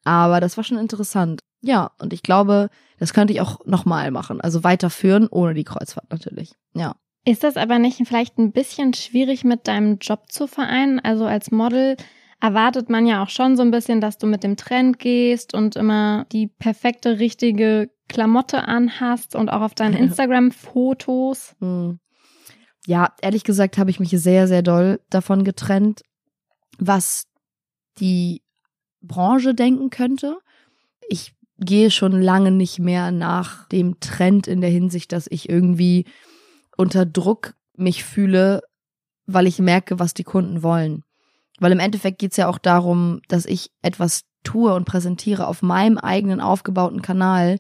[0.03, 1.43] Aber das war schon interessant.
[1.61, 4.41] Ja, und ich glaube, das könnte ich auch nochmal machen.
[4.41, 6.55] Also weiterführen, ohne die Kreuzfahrt natürlich.
[6.73, 6.97] Ja.
[7.27, 10.99] Ist das aber nicht vielleicht ein bisschen schwierig mit deinem Job zu vereinen?
[10.99, 11.99] Also als Model
[12.41, 15.77] erwartet man ja auch schon so ein bisschen, dass du mit dem Trend gehst und
[15.77, 21.55] immer die perfekte, richtige Klamotte anhast und auch auf deinen Instagram-Fotos.
[21.61, 21.99] Hm.
[22.87, 26.03] Ja, ehrlich gesagt habe ich mich sehr, sehr doll davon getrennt,
[26.79, 27.27] was
[27.99, 28.43] die
[29.01, 30.39] Branche denken könnte.
[31.09, 36.07] Ich gehe schon lange nicht mehr nach dem Trend in der Hinsicht, dass ich irgendwie
[36.77, 38.63] unter Druck mich fühle,
[39.27, 41.05] weil ich merke, was die Kunden wollen.
[41.61, 45.99] Weil im Endeffekt geht's ja auch darum, dass ich etwas tue und präsentiere auf meinem
[45.99, 47.59] eigenen aufgebauten Kanal,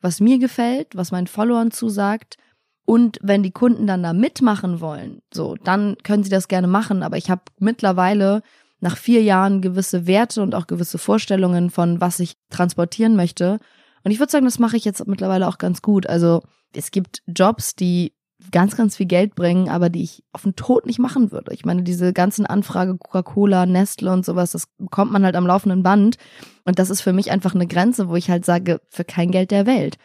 [0.00, 2.36] was mir gefällt, was meinen Followern zusagt.
[2.84, 7.02] Und wenn die Kunden dann da mitmachen wollen, so, dann können sie das gerne machen.
[7.02, 8.42] Aber ich habe mittlerweile
[8.80, 13.58] nach vier Jahren gewisse Werte und auch gewisse Vorstellungen von, was ich transportieren möchte.
[14.02, 16.06] Und ich würde sagen, das mache ich jetzt mittlerweile auch ganz gut.
[16.06, 16.42] Also
[16.74, 18.14] es gibt Jobs, die
[18.50, 21.52] ganz, ganz viel Geld bringen, aber die ich auf den Tod nicht machen würde.
[21.52, 25.82] Ich meine, diese ganzen Anfrage Coca-Cola, Nestle und sowas, das bekommt man halt am laufenden
[25.82, 26.16] Band.
[26.64, 29.50] Und das ist für mich einfach eine Grenze, wo ich halt sage, für kein Geld
[29.50, 29.96] der Welt.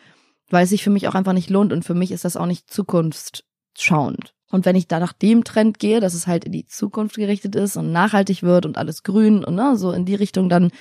[0.50, 2.46] Weil es sich für mich auch einfach nicht lohnt und für mich ist das auch
[2.46, 4.34] nicht zukunftsschauend.
[4.52, 7.56] Und wenn ich da nach dem Trend gehe, dass es halt in die Zukunft gerichtet
[7.56, 10.72] ist und nachhaltig wird und alles grün und ne, so in die Richtung, dann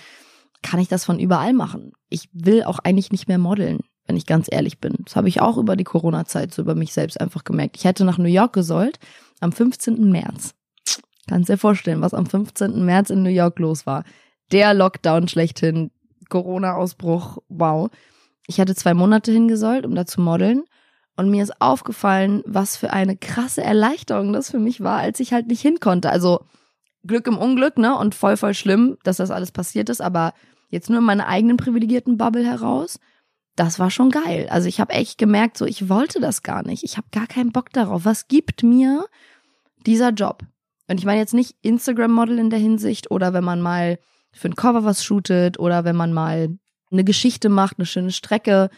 [0.62, 1.92] kann ich das von überall machen.
[2.08, 4.94] Ich will auch eigentlich nicht mehr modeln wenn ich ganz ehrlich bin.
[5.04, 7.76] Das habe ich auch über die Corona-Zeit so über mich selbst einfach gemerkt.
[7.76, 8.98] Ich hätte nach New York gesollt
[9.40, 10.10] am 15.
[10.10, 10.54] März.
[11.26, 12.84] Kannst dir vorstellen, was am 15.
[12.84, 14.04] März in New York los war.
[14.52, 15.90] Der Lockdown schlechthin,
[16.28, 17.90] Corona-Ausbruch, wow.
[18.46, 20.64] Ich hatte zwei Monate hingesollt, um da zu modeln.
[21.16, 25.32] Und mir ist aufgefallen, was für eine krasse Erleichterung das für mich war, als ich
[25.32, 26.10] halt nicht hin konnte.
[26.10, 26.44] Also
[27.06, 27.96] Glück im Unglück, ne?
[27.96, 30.00] Und voll, voll schlimm, dass das alles passiert ist.
[30.00, 30.34] Aber
[30.70, 32.98] jetzt nur in meiner eigenen privilegierten Bubble heraus
[33.56, 34.48] das war schon geil.
[34.50, 36.82] Also ich habe echt gemerkt, so ich wollte das gar nicht.
[36.82, 38.04] Ich habe gar keinen Bock darauf.
[38.04, 39.06] Was gibt mir
[39.86, 40.42] dieser Job?
[40.88, 43.98] Und ich meine jetzt nicht Instagram-Model in der Hinsicht oder wenn man mal
[44.32, 46.58] für ein Cover was shootet oder wenn man mal
[46.90, 48.70] eine Geschichte macht, eine schöne Strecke.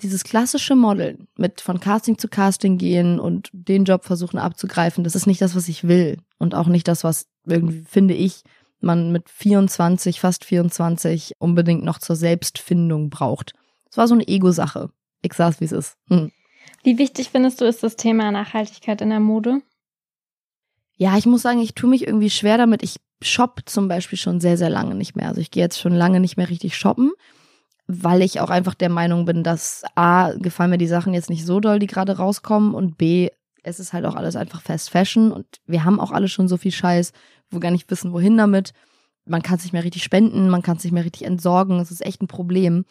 [0.00, 5.16] Dieses klassische Modeln mit von Casting zu Casting gehen und den Job versuchen abzugreifen, das
[5.16, 6.18] ist nicht das, was ich will.
[6.38, 8.44] Und auch nicht das, was irgendwie, finde ich,
[8.80, 13.54] man mit 24, fast 24 unbedingt noch zur Selbstfindung braucht.
[13.90, 14.90] Es war so eine Ego-Sache.
[15.22, 15.96] Ich sag's, wie es ist.
[16.08, 16.30] Hm.
[16.84, 19.62] Wie wichtig findest du ist das Thema Nachhaltigkeit in der Mode?
[20.96, 22.82] Ja, ich muss sagen, ich tue mich irgendwie schwer damit.
[22.82, 25.28] Ich shop zum Beispiel schon sehr, sehr lange nicht mehr.
[25.28, 27.12] Also ich gehe jetzt schon lange nicht mehr richtig shoppen,
[27.86, 31.46] weil ich auch einfach der Meinung bin, dass A, gefallen mir die Sachen jetzt nicht
[31.46, 33.30] so doll, die gerade rauskommen und B,
[33.62, 36.56] es ist halt auch alles einfach Fast Fashion und wir haben auch alle schon so
[36.56, 37.12] viel Scheiß,
[37.50, 38.72] wo wir gar nicht wissen, wohin damit
[39.28, 41.90] man kann es nicht mehr richtig spenden, man kann es nicht mehr richtig entsorgen, es
[41.90, 42.84] ist echt ein Problem.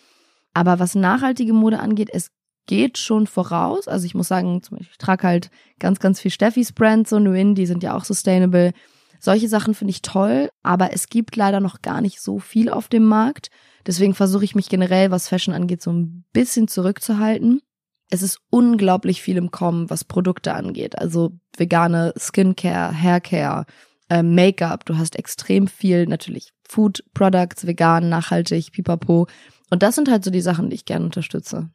[0.57, 2.31] Aber was nachhaltige Mode angeht, es
[2.65, 3.87] geht schon voraus.
[3.87, 7.19] Also ich muss sagen, zum Beispiel, ich trage halt ganz, ganz viel Steffis Brand, so
[7.19, 8.73] Nuin, die sind ja auch sustainable.
[9.19, 12.87] Solche Sachen finde ich toll, aber es gibt leider noch gar nicht so viel auf
[12.87, 13.51] dem Markt.
[13.85, 17.61] Deswegen versuche ich mich generell, was Fashion angeht, so ein bisschen zurückzuhalten.
[18.09, 20.97] Es ist unglaublich viel im Kommen, was Produkte angeht.
[20.97, 23.67] Also vegane Skincare, Haircare,
[24.09, 24.85] äh, Make-up.
[24.85, 29.27] Du hast extrem viel natürlich Food Products, vegan, nachhaltig, pipapo.
[29.69, 31.69] Und das sind halt so die Sachen, die ich gerne unterstütze.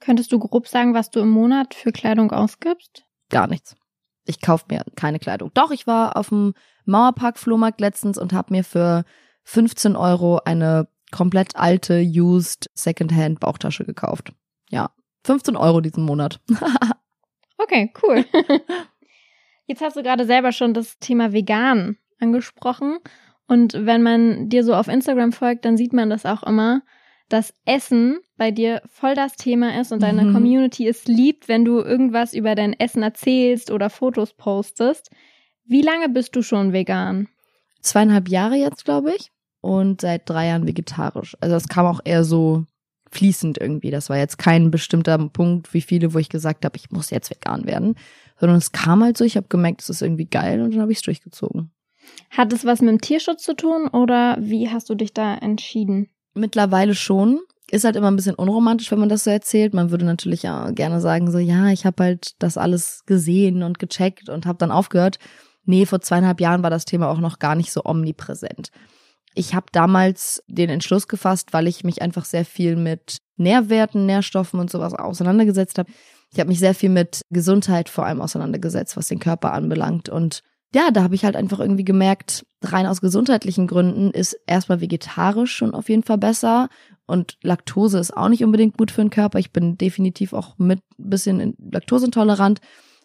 [0.00, 3.04] Könntest du grob sagen, was du im Monat für Kleidung ausgibst?
[3.30, 3.74] Gar nichts.
[4.24, 5.50] Ich kaufe mir keine Kleidung.
[5.54, 9.04] Doch, ich war auf dem Mauerpark-Flohmarkt letztens und habe mir für
[9.44, 14.32] 15 Euro eine komplett alte, used, secondhand Bauchtasche gekauft.
[14.70, 14.90] Ja,
[15.24, 16.40] 15 Euro diesen Monat.
[17.58, 18.24] okay, cool.
[19.66, 22.98] Jetzt hast du gerade selber schon das Thema vegan angesprochen.
[23.46, 26.82] Und wenn man dir so auf Instagram folgt, dann sieht man das auch immer,
[27.28, 30.32] dass Essen bei dir voll das Thema ist und deine mhm.
[30.32, 35.10] Community es liebt, wenn du irgendwas über dein Essen erzählst oder Fotos postest.
[35.64, 37.28] Wie lange bist du schon vegan?
[37.82, 39.30] Zweieinhalb Jahre jetzt, glaube ich.
[39.60, 41.36] Und seit drei Jahren vegetarisch.
[41.40, 42.64] Also das kam auch eher so
[43.10, 43.90] fließend irgendwie.
[43.90, 47.30] Das war jetzt kein bestimmter Punkt, wie viele, wo ich gesagt habe, ich muss jetzt
[47.30, 47.96] vegan werden.
[48.38, 50.92] Sondern es kam halt so, ich habe gemerkt, es ist irgendwie geil und dann habe
[50.92, 51.70] ich es durchgezogen.
[52.30, 56.08] Hat es was mit dem Tierschutz zu tun oder wie hast du dich da entschieden?
[56.34, 57.40] Mittlerweile schon.
[57.70, 59.74] Ist halt immer ein bisschen unromantisch, wenn man das so erzählt.
[59.74, 63.78] Man würde natürlich ja gerne sagen, so ja, ich habe halt das alles gesehen und
[63.78, 65.18] gecheckt und habe dann aufgehört.
[65.64, 68.70] Nee, vor zweieinhalb Jahren war das Thema auch noch gar nicht so omnipräsent.
[69.34, 74.60] Ich habe damals den Entschluss gefasst, weil ich mich einfach sehr viel mit Nährwerten, Nährstoffen
[74.60, 75.90] und sowas auseinandergesetzt habe.
[76.32, 80.08] Ich habe mich sehr viel mit Gesundheit vor allem auseinandergesetzt, was den Körper anbelangt.
[80.08, 80.42] Und
[80.74, 85.54] ja, da habe ich halt einfach irgendwie gemerkt, rein aus gesundheitlichen Gründen ist erstmal vegetarisch
[85.54, 86.68] schon auf jeden Fall besser
[87.06, 89.38] und Laktose ist auch nicht unbedingt gut für den Körper.
[89.38, 92.60] Ich bin definitiv auch mit ein bisschen laktoseintolerant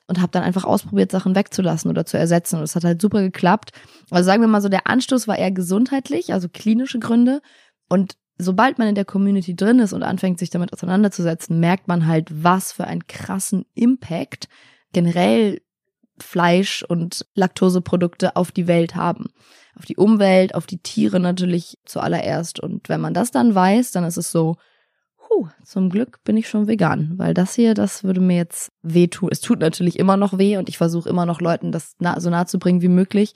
[0.08, 2.58] und habe dann einfach ausprobiert, Sachen wegzulassen oder zu ersetzen.
[2.58, 3.72] Und es hat halt super geklappt.
[4.10, 7.42] Also sagen wir mal so, der Anstoß war eher gesundheitlich, also klinische Gründe.
[7.88, 12.06] Und sobald man in der Community drin ist und anfängt, sich damit auseinanderzusetzen, merkt man
[12.06, 14.50] halt, was für einen krassen Impact
[14.92, 15.62] generell
[16.20, 19.30] Fleisch und Laktoseprodukte auf die Welt haben.
[19.76, 22.60] Auf die Umwelt, auf die Tiere natürlich zuallererst.
[22.60, 24.56] Und wenn man das dann weiß, dann ist es so,
[25.30, 29.30] huh, zum Glück bin ich schon vegan, weil das hier, das würde mir jetzt wehtun.
[29.32, 32.46] Es tut natürlich immer noch weh und ich versuche immer noch Leuten das so nahe
[32.46, 33.34] zu bringen wie möglich.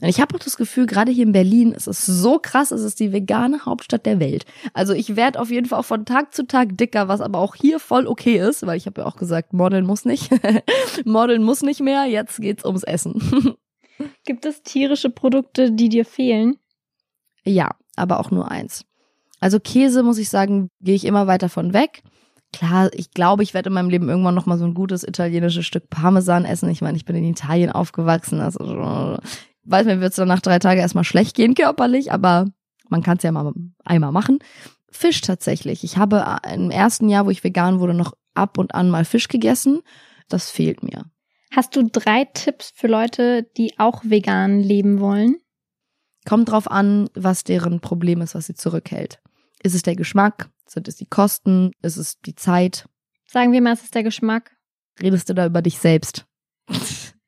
[0.00, 2.82] Und ich habe auch das Gefühl, gerade hier in Berlin ist es so krass, es
[2.82, 4.44] ist die vegane Hauptstadt der Welt.
[4.72, 7.54] Also ich werde auf jeden Fall auch von Tag zu Tag dicker, was aber auch
[7.54, 10.30] hier voll okay ist, weil ich habe ja auch gesagt, modeln muss nicht.
[11.04, 13.56] modeln muss nicht mehr, jetzt geht's ums Essen.
[14.24, 16.56] Gibt es tierische Produkte, die dir fehlen?
[17.44, 18.84] Ja, aber auch nur eins.
[19.40, 22.02] Also Käse, muss ich sagen, gehe ich immer weiter von weg.
[22.52, 25.66] Klar, ich glaube, ich werde in meinem Leben irgendwann noch mal so ein gutes italienisches
[25.66, 26.70] Stück Parmesan essen.
[26.70, 29.18] Ich meine, ich bin in Italien aufgewachsen, also
[29.64, 32.46] weiß mir, wird es dann nach drei Tagen erstmal schlecht gehen körperlich, aber
[32.88, 33.52] man kann es ja mal
[33.84, 34.38] einmal machen.
[34.90, 35.82] Fisch tatsächlich.
[35.84, 39.28] Ich habe im ersten Jahr, wo ich vegan wurde, noch ab und an mal Fisch
[39.28, 39.80] gegessen.
[40.28, 41.04] Das fehlt mir.
[41.54, 45.36] Hast du drei Tipps für Leute, die auch vegan leben wollen?
[46.26, 49.20] Kommt drauf an, was deren Problem ist, was sie zurückhält.
[49.62, 50.50] Ist es der Geschmack?
[50.66, 51.72] Sind es die Kosten?
[51.82, 52.88] Ist es die Zeit?
[53.26, 54.56] Sagen wir mal, es ist der Geschmack.
[55.02, 56.26] Redest du da über dich selbst?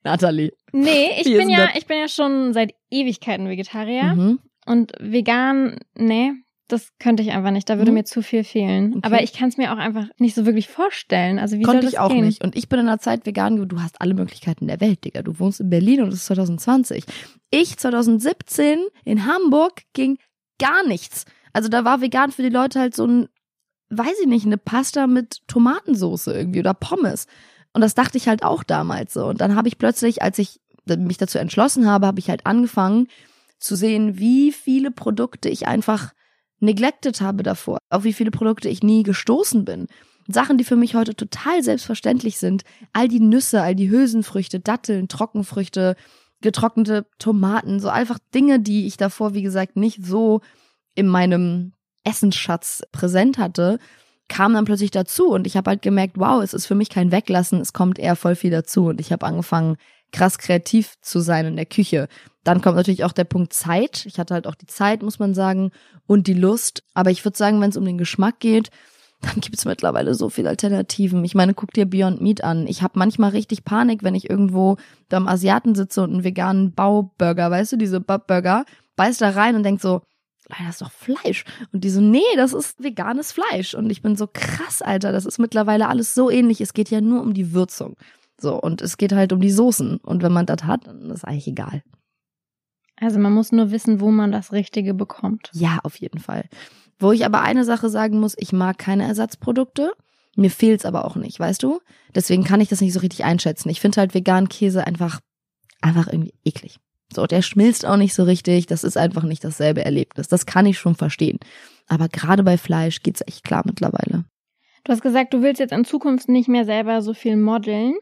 [0.06, 0.52] Nathalie.
[0.72, 4.14] Nee, ich bin ja, ich bin ja schon seit Ewigkeiten Vegetarier.
[4.14, 4.38] Mhm.
[4.64, 6.32] Und vegan, nee,
[6.68, 7.68] das könnte ich einfach nicht.
[7.68, 7.98] Da würde mhm.
[7.98, 8.94] mir zu viel fehlen.
[8.96, 9.00] Okay.
[9.04, 11.38] Aber ich kann es mir auch einfach nicht so wirklich vorstellen.
[11.38, 12.24] Also wie Konnte soll das ich auch gehen?
[12.24, 12.42] nicht.
[12.42, 13.68] Und ich bin in einer Zeit vegan.
[13.68, 15.22] Du hast alle Möglichkeiten der Welt, Digga.
[15.22, 17.04] Du wohnst in Berlin und es ist 2020.
[17.50, 20.18] Ich 2017 in Hamburg ging
[20.58, 21.24] gar nichts.
[21.52, 23.28] Also da war vegan für die Leute halt so ein,
[23.90, 27.26] weiß ich nicht, eine Pasta mit Tomatensauce irgendwie oder Pommes.
[27.76, 29.26] Und das dachte ich halt auch damals so.
[29.26, 33.08] Und dann habe ich plötzlich, als ich mich dazu entschlossen habe, habe ich halt angefangen
[33.58, 36.14] zu sehen, wie viele Produkte ich einfach
[36.58, 39.88] neglected habe davor, auf wie viele Produkte ich nie gestoßen bin.
[40.26, 42.62] Sachen, die für mich heute total selbstverständlich sind.
[42.94, 45.96] All die Nüsse, all die Hülsenfrüchte, Datteln, Trockenfrüchte,
[46.40, 50.40] getrocknete Tomaten, so einfach Dinge, die ich davor, wie gesagt, nicht so
[50.94, 53.78] in meinem Essensschatz präsent hatte,
[54.28, 57.12] kam dann plötzlich dazu und ich habe halt gemerkt, wow, es ist für mich kein
[57.12, 59.76] Weglassen, es kommt eher voll viel dazu und ich habe angefangen,
[60.12, 62.08] krass kreativ zu sein in der Küche.
[62.44, 64.06] Dann kommt natürlich auch der Punkt Zeit.
[64.06, 65.72] Ich hatte halt auch die Zeit, muss man sagen,
[66.06, 66.84] und die Lust.
[66.94, 68.70] Aber ich würde sagen, wenn es um den Geschmack geht,
[69.20, 71.24] dann gibt es mittlerweile so viele Alternativen.
[71.24, 72.66] Ich meine, guck dir Beyond Meat an.
[72.66, 74.76] Ich habe manchmal richtig Panik, wenn ich irgendwo
[75.08, 78.64] beim Asiaten sitze und einen veganen Bauburger, weißt du, diese Burger,
[78.96, 80.02] beißt da rein und denkt so,
[80.48, 81.44] das ist doch Fleisch.
[81.72, 83.74] Und die so, nee, das ist veganes Fleisch.
[83.74, 86.60] Und ich bin so krass, Alter, das ist mittlerweile alles so ähnlich.
[86.60, 87.96] Es geht ja nur um die Würzung.
[88.38, 89.98] So, und es geht halt um die Soßen.
[89.98, 91.82] Und wenn man das hat, dann ist eigentlich egal.
[92.96, 95.50] Also man muss nur wissen, wo man das Richtige bekommt.
[95.52, 96.48] Ja, auf jeden Fall.
[96.98, 99.92] Wo ich aber eine Sache sagen muss, ich mag keine Ersatzprodukte.
[100.34, 101.80] Mir fehlt's aber auch nicht, weißt du?
[102.14, 103.68] Deswegen kann ich das nicht so richtig einschätzen.
[103.68, 105.20] Ich finde halt veganen Käse einfach,
[105.80, 106.78] einfach irgendwie eklig.
[107.16, 108.66] So, der schmilzt auch nicht so richtig.
[108.66, 110.28] Das ist einfach nicht dasselbe Erlebnis.
[110.28, 111.40] Das kann ich schon verstehen.
[111.88, 114.24] Aber gerade bei Fleisch geht's echt klar mittlerweile.
[114.84, 117.94] Du hast gesagt, du willst jetzt in Zukunft nicht mehr selber so viel modeln.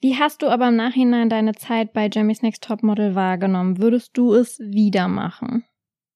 [0.00, 3.78] Wie hast du aber im Nachhinein deine Zeit bei Jeremy's Next Top Model wahrgenommen?
[3.78, 5.64] Würdest du es wieder machen?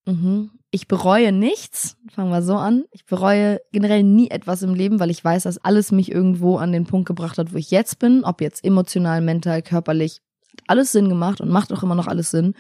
[0.05, 0.51] Mhm.
[0.71, 1.97] Ich bereue nichts.
[2.11, 2.85] Fangen wir so an.
[2.93, 6.73] Ich bereue generell nie etwas im Leben, weil ich weiß, dass alles mich irgendwo an
[6.73, 8.23] den Punkt gebracht hat, wo ich jetzt bin.
[8.23, 10.21] Ob jetzt emotional, mental, körperlich.
[10.67, 12.55] Alles Sinn gemacht und macht auch immer noch alles Sinn.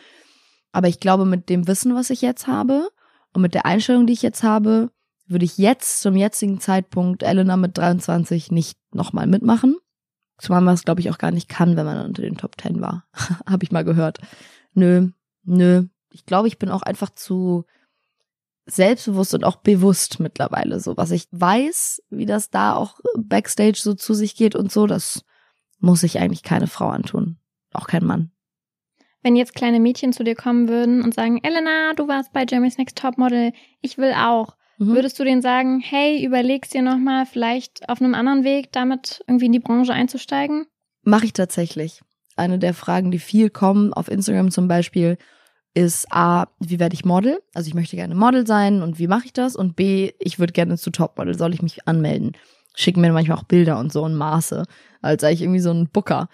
[0.72, 2.88] Aber ich glaube, mit dem Wissen, was ich jetzt habe
[3.32, 4.90] und mit der Einstellung, die ich jetzt habe,
[5.26, 9.76] würde ich jetzt zum jetzigen Zeitpunkt Elena mit 23 nicht nochmal mitmachen.
[10.38, 12.80] Zumal man es, glaube ich, auch gar nicht kann, wenn man unter den Top Ten
[12.80, 13.04] war.
[13.46, 14.18] Habe ich mal gehört.
[14.72, 15.08] Nö,
[15.42, 15.84] nö.
[16.10, 17.64] Ich glaube, ich bin auch einfach zu
[18.66, 20.96] selbstbewusst und auch bewusst mittlerweile so.
[20.96, 25.24] Was ich weiß, wie das da auch backstage so zu sich geht und so, das
[25.80, 27.38] muss ich eigentlich keine Frau antun.
[27.72, 28.30] Auch kein Mann.
[29.22, 32.78] Wenn jetzt kleine Mädchen zu dir kommen würden und sagen, Elena, du warst bei Jeremy's
[32.78, 34.56] Next Top Model, ich will auch.
[34.78, 34.94] Mhm.
[34.94, 39.46] Würdest du denen sagen, hey, überlegst dir nochmal, vielleicht auf einem anderen Weg damit irgendwie
[39.46, 40.66] in die Branche einzusteigen?
[41.02, 42.00] Mache ich tatsächlich.
[42.36, 45.18] Eine der Fragen, die viel kommen, auf Instagram zum Beispiel,
[45.74, 47.40] ist A, wie werde ich Model?
[47.54, 49.56] Also ich möchte gerne Model sein und wie mache ich das?
[49.56, 52.32] Und B, ich würde gerne zu Topmodel, soll ich mich anmelden?
[52.74, 54.64] Schicken mir manchmal auch Bilder und so in Maße,
[55.02, 56.28] als sei ich irgendwie so ein Booker.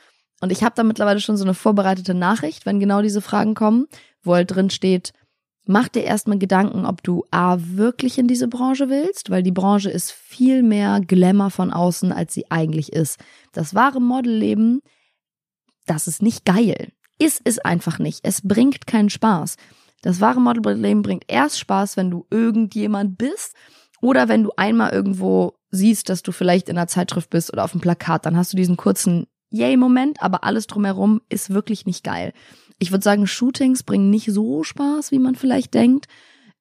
[0.44, 3.86] Und ich habe da mittlerweile schon so eine vorbereitete Nachricht, wenn genau diese Fragen kommen,
[4.22, 5.14] wo halt drin steht,
[5.64, 9.88] mach dir erstmal Gedanken, ob du A wirklich in diese Branche willst, weil die Branche
[9.88, 13.18] ist viel mehr Glamour von außen, als sie eigentlich ist.
[13.52, 14.82] Das wahre Modelleben,
[15.86, 16.92] das ist nicht geil.
[17.18, 18.20] Ist es einfach nicht.
[18.22, 19.56] Es bringt keinen Spaß.
[20.02, 23.54] Das wahre Modelleben bringt erst Spaß, wenn du irgendjemand bist
[24.02, 27.72] oder wenn du einmal irgendwo siehst, dass du vielleicht in einer Zeitschrift bist oder auf
[27.72, 32.32] einem Plakat, dann hast du diesen kurzen Yay-Moment, aber alles drumherum ist wirklich nicht geil.
[32.78, 36.06] Ich würde sagen, Shootings bringen nicht so Spaß, wie man vielleicht denkt.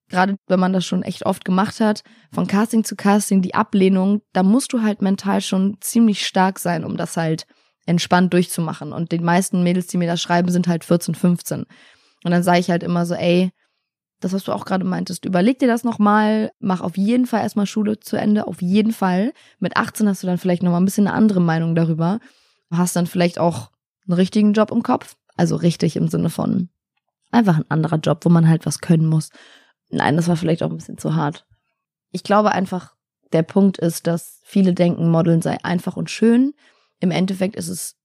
[0.09, 4.21] Gerade wenn man das schon echt oft gemacht hat, von Casting zu Casting, die Ablehnung,
[4.31, 7.45] da musst du halt mental schon ziemlich stark sein, um das halt
[7.85, 8.93] entspannt durchzumachen.
[8.93, 11.65] Und die meisten Mädels, die mir das schreiben, sind halt 14, 15.
[12.23, 13.51] Und dann sage ich halt immer so, ey,
[14.19, 17.65] das, was du auch gerade meintest, überleg dir das nochmal, mach auf jeden Fall erstmal
[17.65, 19.33] Schule zu Ende, auf jeden Fall.
[19.59, 22.19] Mit 18 hast du dann vielleicht nochmal ein bisschen eine andere Meinung darüber.
[22.77, 23.71] Hast dann vielleicht auch
[24.07, 25.15] einen richtigen Job im Kopf.
[25.35, 26.69] Also richtig im Sinne von
[27.31, 29.29] einfach ein anderer Job, wo man halt was können muss.
[29.89, 31.45] Nein, das war vielleicht auch ein bisschen zu hart.
[32.11, 32.95] Ich glaube einfach,
[33.31, 36.53] der Punkt ist, dass viele denken, Modeln sei einfach und schön.
[36.99, 37.95] Im Endeffekt ist es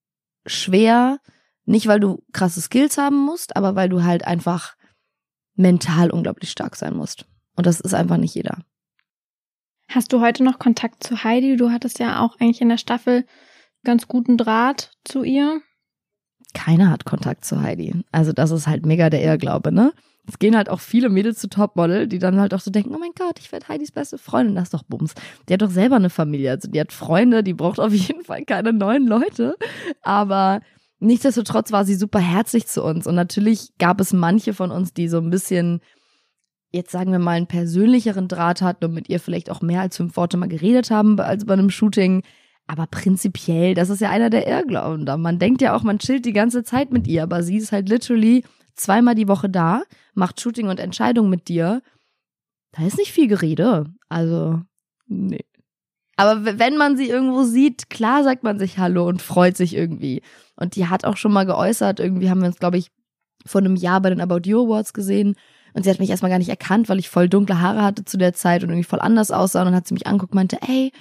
[0.47, 1.19] schwer,
[1.67, 4.77] nicht weil du krasse Skills haben musst, aber weil du halt einfach
[5.55, 7.27] mental unglaublich stark sein musst.
[7.57, 8.59] Und das ist einfach nicht jeder.
[9.89, 11.57] Hast du heute noch Kontakt zu Heidi?
[11.57, 13.27] Du hattest ja auch eigentlich in der Staffel
[13.89, 15.63] ganz guten Draht zu ihr
[16.55, 17.95] keiner hat Kontakt zu Heidi.
[18.11, 19.93] Also das ist halt mega der Irrglaube, ne?
[20.27, 22.99] Es gehen halt auch viele Mädels zu Topmodel, die dann halt auch so denken, oh
[22.99, 24.57] mein Gott, ich werde Heidis beste Freundin.
[24.57, 25.15] Das ist doch Bums.
[25.49, 26.51] Die hat doch selber eine Familie.
[26.51, 29.57] Also die hat Freunde, die braucht auf jeden Fall keine neuen Leute.
[30.03, 30.61] Aber
[30.99, 33.07] nichtsdestotrotz war sie super herzlich zu uns.
[33.07, 35.81] Und natürlich gab es manche von uns, die so ein bisschen,
[36.73, 39.97] jetzt sagen wir mal, einen persönlicheren Draht hatten und mit ihr vielleicht auch mehr als
[39.97, 42.23] fünf Worte mal geredet haben als bei einem Shooting.
[42.69, 45.17] Aber prinzipiell, das ist ja einer der Irrglauben da.
[45.17, 47.89] Man denkt ja auch, man chillt die ganze Zeit mit ihr, aber sie ist halt
[47.89, 49.83] literally zweimal die Woche da,
[50.15, 51.83] macht Shooting und Entscheidung mit dir.
[52.73, 53.87] Da ist nicht viel Gerede.
[54.11, 54.61] Also,
[55.07, 55.45] nee.
[56.17, 60.21] Aber wenn man sie irgendwo sieht, klar sagt man sich Hallo und freut sich irgendwie.
[60.57, 62.91] Und die hat auch schon mal geäußert, irgendwie haben wir uns, glaube ich,
[63.47, 65.37] vor einem Jahr bei den About You Awards gesehen.
[65.73, 68.19] Und sie hat mich erstmal gar nicht erkannt, weil ich voll dunkle Haare hatte zu
[68.19, 69.61] der Zeit und irgendwie voll anders aussah.
[69.61, 70.93] Und dann hat sie mich angeguckt und meinte, ey,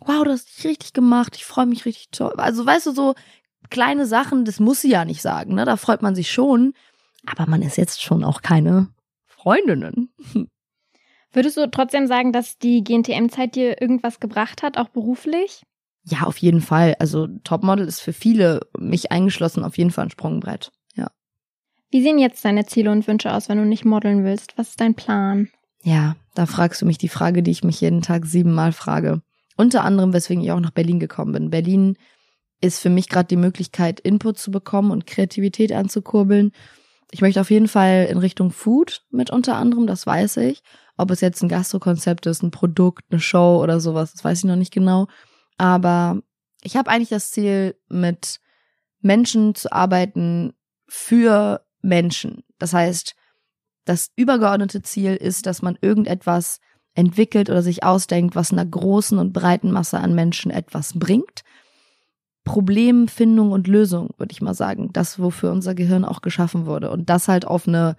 [0.00, 2.34] wow, du hast dich richtig gemacht, ich freue mich richtig toll.
[2.36, 3.14] Also weißt du, so
[3.70, 5.64] kleine Sachen, das muss sie ja nicht sagen, ne?
[5.64, 6.74] Da freut man sich schon.
[7.26, 8.88] Aber man ist jetzt schon auch keine
[9.26, 10.10] Freundinnen.
[11.32, 15.62] Würdest du trotzdem sagen, dass die GNTM-Zeit dir irgendwas gebracht hat, auch beruflich?
[16.04, 16.96] Ja, auf jeden Fall.
[16.98, 20.70] Also Topmodel ist für viele, mich eingeschlossen, auf jeden Fall ein Sprungbrett.
[20.94, 21.10] Ja.
[21.90, 24.56] Wie sehen jetzt deine Ziele und Wünsche aus, wenn du nicht modeln willst?
[24.58, 25.48] Was ist dein Plan?
[25.82, 29.22] Ja, da fragst du mich die Frage, die ich mich jeden Tag siebenmal frage.
[29.56, 31.50] Unter anderem, weswegen ich auch nach Berlin gekommen bin.
[31.50, 31.96] Berlin
[32.60, 36.52] ist für mich gerade die Möglichkeit, Input zu bekommen und Kreativität anzukurbeln.
[37.10, 40.62] Ich möchte auf jeden Fall in Richtung Food mit unter anderem, das weiß ich.
[40.96, 44.44] Ob es jetzt ein Gastrokonzept ist, ein Produkt, eine Show oder sowas, das weiß ich
[44.44, 45.06] noch nicht genau.
[45.56, 46.20] Aber
[46.62, 48.40] ich habe eigentlich das Ziel, mit
[49.00, 50.54] Menschen zu arbeiten
[50.88, 52.42] für Menschen.
[52.58, 53.14] Das heißt,
[53.84, 56.60] das übergeordnete Ziel ist, dass man irgendetwas
[56.94, 61.42] entwickelt oder sich ausdenkt, was einer großen und breiten Masse an Menschen etwas bringt.
[62.44, 64.90] Problemfindung und Lösung, würde ich mal sagen.
[64.92, 66.90] Das, wofür unser Gehirn auch geschaffen wurde.
[66.90, 67.96] Und das halt auf eine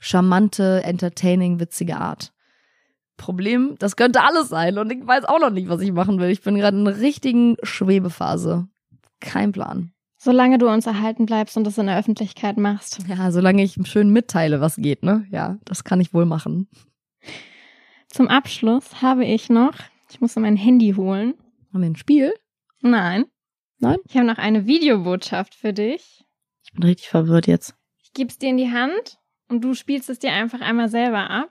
[0.00, 2.32] charmante, entertaining, witzige Art.
[3.16, 4.78] Problem, das könnte alles sein.
[4.78, 6.28] Und ich weiß auch noch nicht, was ich machen will.
[6.28, 8.68] Ich bin gerade in einer richtigen Schwebephase.
[9.20, 9.92] Kein Plan.
[10.18, 13.00] Solange du uns erhalten bleibst und das in der Öffentlichkeit machst.
[13.08, 15.26] Ja, solange ich schön mitteile, was geht, ne?
[15.30, 16.68] Ja, das kann ich wohl machen.
[18.08, 19.74] Zum Abschluss habe ich noch,
[20.10, 21.34] ich muss mein Handy holen.
[21.72, 22.32] Haben wir ein Spiel?
[22.80, 23.24] Nein.
[23.78, 23.98] Nein?
[24.08, 26.24] Ich habe noch eine Videobotschaft für dich.
[26.64, 27.74] Ich bin richtig verwirrt jetzt.
[28.02, 31.28] Ich gebe es dir in die Hand und du spielst es dir einfach einmal selber
[31.30, 31.50] ab.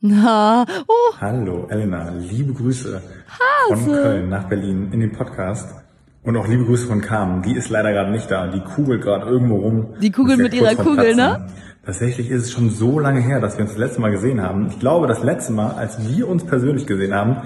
[0.00, 1.16] Na, oh.
[1.20, 2.10] Hallo, Elena.
[2.10, 3.84] Liebe Grüße Hase.
[3.84, 5.74] von Köln nach Berlin in den Podcast.
[6.22, 7.42] Und auch liebe Grüße von Carmen.
[7.42, 8.46] Die ist leider gerade nicht da.
[8.48, 9.94] Die kugelt gerade irgendwo rum.
[10.00, 11.46] Die kugelt mit ihrer Kugel, Platzen.
[11.46, 11.52] ne?
[11.88, 14.66] Tatsächlich ist es schon so lange her, dass wir uns das letzte Mal gesehen haben.
[14.68, 17.38] Ich glaube, das letzte Mal, als wir uns persönlich gesehen haben,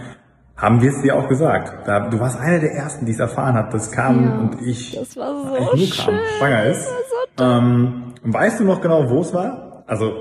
[0.56, 1.86] haben wir es dir auch gesagt.
[1.86, 4.96] Da, du warst eine der ersten, die es erfahren hat, dass Carmen Ja, und ich
[4.98, 6.14] das war so Carmen schön.
[6.40, 6.88] schwanger ist.
[7.38, 9.84] ähm, und weißt du noch genau, wo es war?
[9.86, 10.12] Also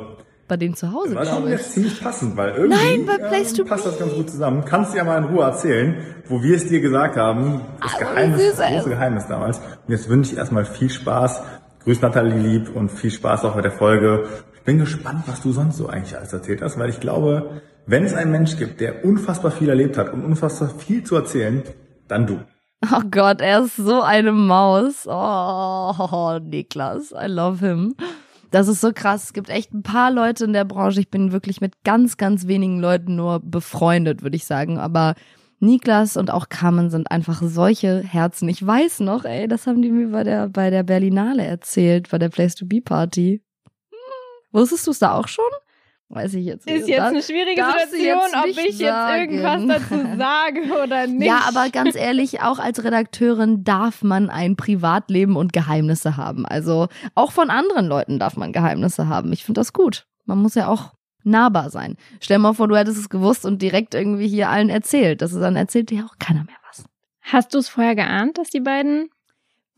[0.47, 1.53] Bei denen zu Hause, war schon ich.
[1.53, 3.89] jetzt ziemlich passend, weil irgendwie Nein, bei Place to ähm, passt Be.
[3.89, 4.65] das ganz gut zusammen.
[4.65, 5.95] Kannst du ja mal in Ruhe erzählen,
[6.28, 7.61] wo wir es dir gesagt haben.
[7.82, 9.57] Das Aber Geheimnis, das große Geheimnis damals.
[9.57, 11.41] Und jetzt wünsche ich erstmal viel Spaß.
[11.84, 14.28] Grüß Nathalie lieb und viel Spaß auch bei der Folge.
[14.54, 18.04] Ich bin gespannt, was du sonst so eigentlich alles erzählt hast, weil ich glaube, wenn
[18.04, 21.64] es einen Mensch gibt, der unfassbar viel erlebt hat und unfassbar viel zu erzählen,
[22.08, 22.40] dann du.
[22.86, 25.08] Oh Gott, er ist so eine Maus.
[25.08, 27.96] Oh, Niklas, I love him.
[28.52, 29.24] Das ist so krass.
[29.24, 31.00] Es gibt echt ein paar Leute in der Branche.
[31.00, 34.78] Ich bin wirklich mit ganz, ganz wenigen Leuten nur befreundet, würde ich sagen.
[34.78, 35.16] Aber
[35.62, 38.49] Niklas und auch Carmen sind einfach solche Herzen.
[38.49, 42.18] Ich weiß noch, ey, das haben die mir bei der, bei der Berlinale erzählt, bei
[42.18, 43.41] der Place to Be Party.
[43.91, 43.97] Hm,
[44.51, 45.45] Wusstest du es da auch schon?
[46.09, 46.76] Weiß ich jetzt nicht.
[46.82, 49.39] Ist jetzt Da- eine schwierige Situation, jetzt ob ich jetzt sagen.
[49.39, 51.26] irgendwas dazu sage oder nicht.
[51.26, 56.45] Ja, aber ganz ehrlich, auch als Redakteurin darf man ein Privatleben und Geheimnisse haben.
[56.45, 59.32] Also auch von anderen Leuten darf man Geheimnisse haben.
[59.32, 60.05] Ich finde das gut.
[60.26, 60.91] Man muss ja auch
[61.24, 61.95] nahbar sein.
[62.19, 65.22] Stell mal vor, du hättest es gewusst und direkt irgendwie hier allen erzählt.
[65.22, 66.86] Das ist dann erzählt dir auch keiner mehr was.
[67.22, 69.09] Hast du es vorher geahnt, dass die beiden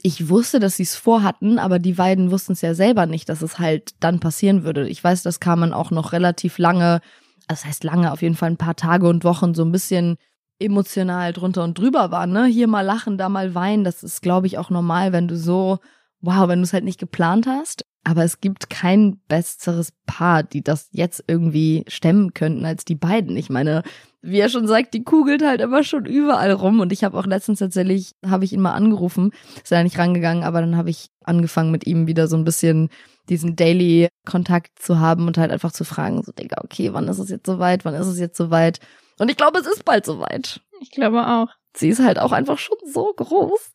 [0.01, 3.41] Ich wusste, dass sie es vorhatten, aber die beiden wussten es ja selber nicht, dass
[3.41, 4.87] es halt dann passieren würde.
[4.89, 6.99] Ich weiß, das kam man auch noch relativ lange,
[7.47, 10.17] das heißt lange, auf jeden Fall ein paar Tage und Wochen so ein bisschen
[10.59, 12.45] emotional drunter und drüber waren, ne?
[12.45, 15.79] Hier mal lachen, da mal weinen, das ist, glaube ich, auch normal, wenn du so,
[16.23, 17.85] wow, wenn du es halt nicht geplant hast.
[18.05, 23.37] Aber es gibt kein besseres Paar, die das jetzt irgendwie stemmen könnten als die beiden.
[23.37, 23.83] Ich meine,
[24.21, 26.79] wie er schon sagt, die kugelt halt immer schon überall rum.
[26.81, 30.43] Und ich habe auch letztens tatsächlich, habe ich ihn mal angerufen, ist er nicht rangegangen,
[30.43, 32.89] aber dann habe ich angefangen mit ihm wieder so ein bisschen
[33.29, 37.19] diesen Daily Kontakt zu haben und halt einfach zu fragen, so, Digga, okay, wann ist
[37.19, 38.79] es jetzt soweit, wann ist es jetzt soweit?
[39.17, 40.61] Und ich glaube, es ist bald soweit.
[40.81, 41.47] Ich glaube auch.
[41.75, 43.71] Sie ist halt auch einfach schon so groß.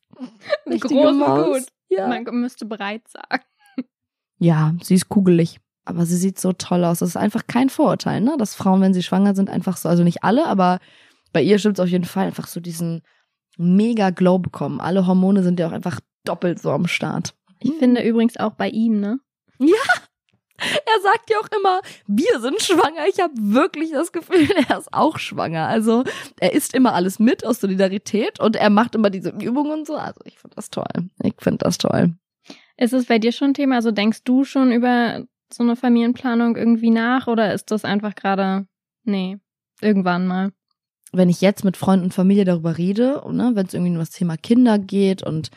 [0.67, 1.47] Richtige Groß und Maus.
[1.47, 1.67] gut.
[1.89, 2.07] Ja.
[2.07, 3.43] Man müsste bereit sagen.
[4.39, 5.61] ja, sie ist kugelig.
[5.85, 6.99] Aber sie sieht so toll aus.
[6.99, 8.37] Das ist einfach kein Vorurteil, ne?
[8.39, 10.81] Dass Frauen, wenn sie schwanger sind, einfach so, also nicht alle, aber
[11.33, 13.03] bei ihr stimmt es auf jeden Fall einfach so diesen
[13.57, 14.81] mega Glow bekommen.
[14.81, 17.35] Alle Hormone sind ja auch einfach doppelt so am Start.
[17.61, 19.19] Ich finde übrigens auch bei ihm, ne?
[20.59, 23.07] Er sagt ja auch immer, wir sind schwanger.
[23.09, 25.69] Ich habe wirklich das Gefühl, er ist auch schwanger.
[25.69, 26.05] Also
[26.41, 29.97] er isst immer alles mit aus Solidarität und er macht immer diese Übungen und so.
[29.97, 31.11] Also ich finde das toll.
[31.23, 32.15] Ich finde das toll.
[32.77, 33.77] Ist es bei dir schon ein Thema?
[33.77, 38.67] Also denkst du schon über so eine Familienplanung irgendwie nach oder ist das einfach gerade,
[39.05, 39.39] nee,
[39.81, 40.53] irgendwann mal?
[41.13, 44.11] Wenn ich jetzt mit Freunden und Familie darüber rede, ne, wenn es irgendwie um das
[44.11, 45.51] Thema Kinder geht und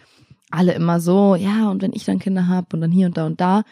[0.49, 3.25] alle immer so, ja, und wenn ich dann Kinder habe und dann hier und da
[3.25, 3.63] und da,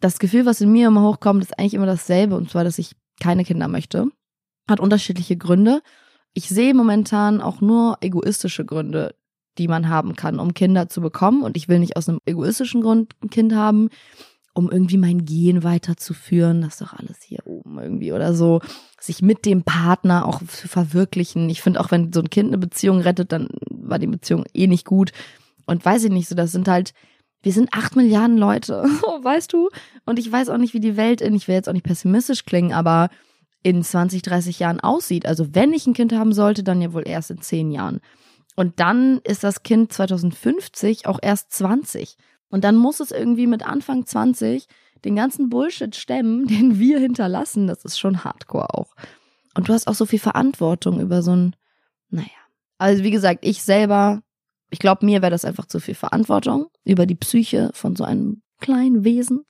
[0.00, 2.92] das Gefühl, was in mir immer hochkommt, ist eigentlich immer dasselbe, und zwar, dass ich
[3.20, 4.08] keine Kinder möchte.
[4.68, 5.82] Hat unterschiedliche Gründe.
[6.34, 9.14] Ich sehe momentan auch nur egoistische Gründe,
[9.56, 11.42] die man haben kann, um Kinder zu bekommen.
[11.42, 13.88] Und ich will nicht aus einem egoistischen Grund ein Kind haben,
[14.54, 16.62] um irgendwie mein Gen weiterzuführen.
[16.62, 18.60] Das ist doch alles hier oben irgendwie oder so.
[19.00, 21.50] Sich mit dem Partner auch zu verwirklichen.
[21.50, 24.66] Ich finde auch, wenn so ein Kind eine Beziehung rettet, dann war die Beziehung eh
[24.68, 25.12] nicht gut.
[25.66, 26.92] Und weiß ich nicht so, das sind halt,
[27.48, 28.82] wir sind acht Milliarden Leute,
[29.22, 29.70] weißt du?
[30.04, 32.44] Und ich weiß auch nicht, wie die Welt in, ich will jetzt auch nicht pessimistisch
[32.44, 33.08] klingen, aber
[33.62, 35.24] in 20, 30 Jahren aussieht.
[35.24, 38.00] Also wenn ich ein Kind haben sollte, dann ja wohl erst in zehn Jahren.
[38.54, 42.18] Und dann ist das Kind 2050 auch erst 20.
[42.50, 44.66] Und dann muss es irgendwie mit Anfang 20
[45.06, 48.94] den ganzen Bullshit stemmen, den wir hinterlassen, das ist schon hardcore auch.
[49.54, 51.56] Und du hast auch so viel Verantwortung über so ein,
[52.10, 52.28] naja.
[52.76, 54.20] Also wie gesagt, ich selber,
[54.70, 58.42] ich glaube, mir wäre das einfach zu viel Verantwortung über die Psyche von so einem
[58.60, 59.44] kleinen Wesen.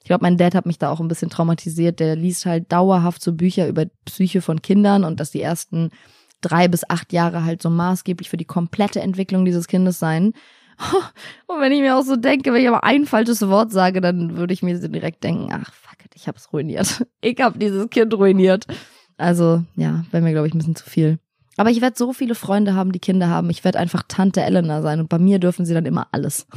[0.00, 2.00] Ich glaube, mein Dad hat mich da auch ein bisschen traumatisiert.
[2.00, 5.90] Der liest halt dauerhaft so Bücher über Psyche von Kindern und dass die ersten
[6.40, 10.32] drei bis acht Jahre halt so maßgeblich für die komplette Entwicklung dieses Kindes sein.
[11.46, 14.36] Und wenn ich mir auch so denke, wenn ich aber ein falsches Wort sage, dann
[14.36, 17.06] würde ich mir direkt denken, ach fuck it, ich hab's ruiniert.
[17.20, 18.66] Ich hab dieses Kind ruiniert.
[19.16, 21.20] Also, ja, wäre mir, glaube ich, ein bisschen zu viel.
[21.56, 23.50] Aber ich werde so viele Freunde haben, die Kinder haben.
[23.50, 26.46] Ich werde einfach Tante Elena sein und bei mir dürfen sie dann immer alles.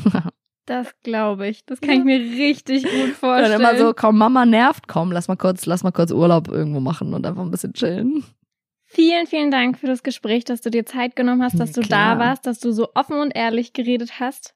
[0.67, 1.63] Das glaube ich.
[1.65, 1.97] Das kann ja.
[1.99, 3.61] ich mir richtig gut vorstellen.
[3.61, 6.79] Dann immer so, komm, Mama nervt, komm, lass mal kurz, lass mal kurz Urlaub irgendwo
[6.79, 8.23] machen und einfach ein bisschen chillen.
[8.85, 12.15] Vielen, vielen Dank für das Gespräch, dass du dir Zeit genommen hast, dass du Klar.
[12.15, 14.55] da warst, dass du so offen und ehrlich geredet hast.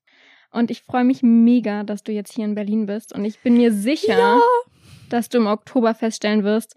[0.51, 3.13] Und ich freue mich mega, dass du jetzt hier in Berlin bist.
[3.13, 4.39] Und ich bin mir sicher, ja.
[5.09, 6.75] dass du im Oktober feststellen wirst,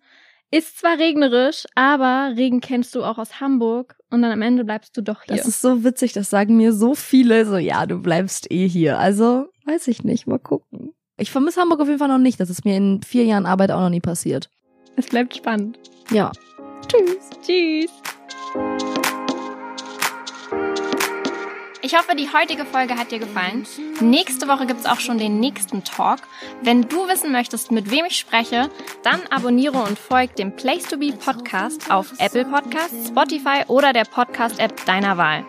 [0.53, 4.97] ist zwar regnerisch, aber Regen kennst du auch aus Hamburg und dann am Ende bleibst
[4.97, 5.37] du doch hier.
[5.37, 8.99] Das ist so witzig, das sagen mir so viele, so ja, du bleibst eh hier.
[8.99, 10.93] Also, weiß ich nicht, mal gucken.
[11.17, 13.71] Ich vermisse Hamburg auf jeden Fall noch nicht, das ist mir in vier Jahren Arbeit
[13.71, 14.51] auch noch nie passiert.
[14.97, 15.79] Es bleibt spannend.
[16.11, 16.31] Ja.
[16.87, 17.31] Tschüss.
[17.45, 19.02] Tschüss.
[21.85, 23.67] Ich hoffe, die heutige Folge hat dir gefallen.
[24.01, 26.21] Nächste Woche gibt es auch schon den nächsten Talk.
[26.63, 28.71] Wenn du wissen möchtest, mit wem ich spreche,
[29.03, 34.05] dann abonniere und folge dem Place to Be Podcast auf Apple Podcasts, Spotify oder der
[34.05, 35.45] Podcast-App deiner Wahl.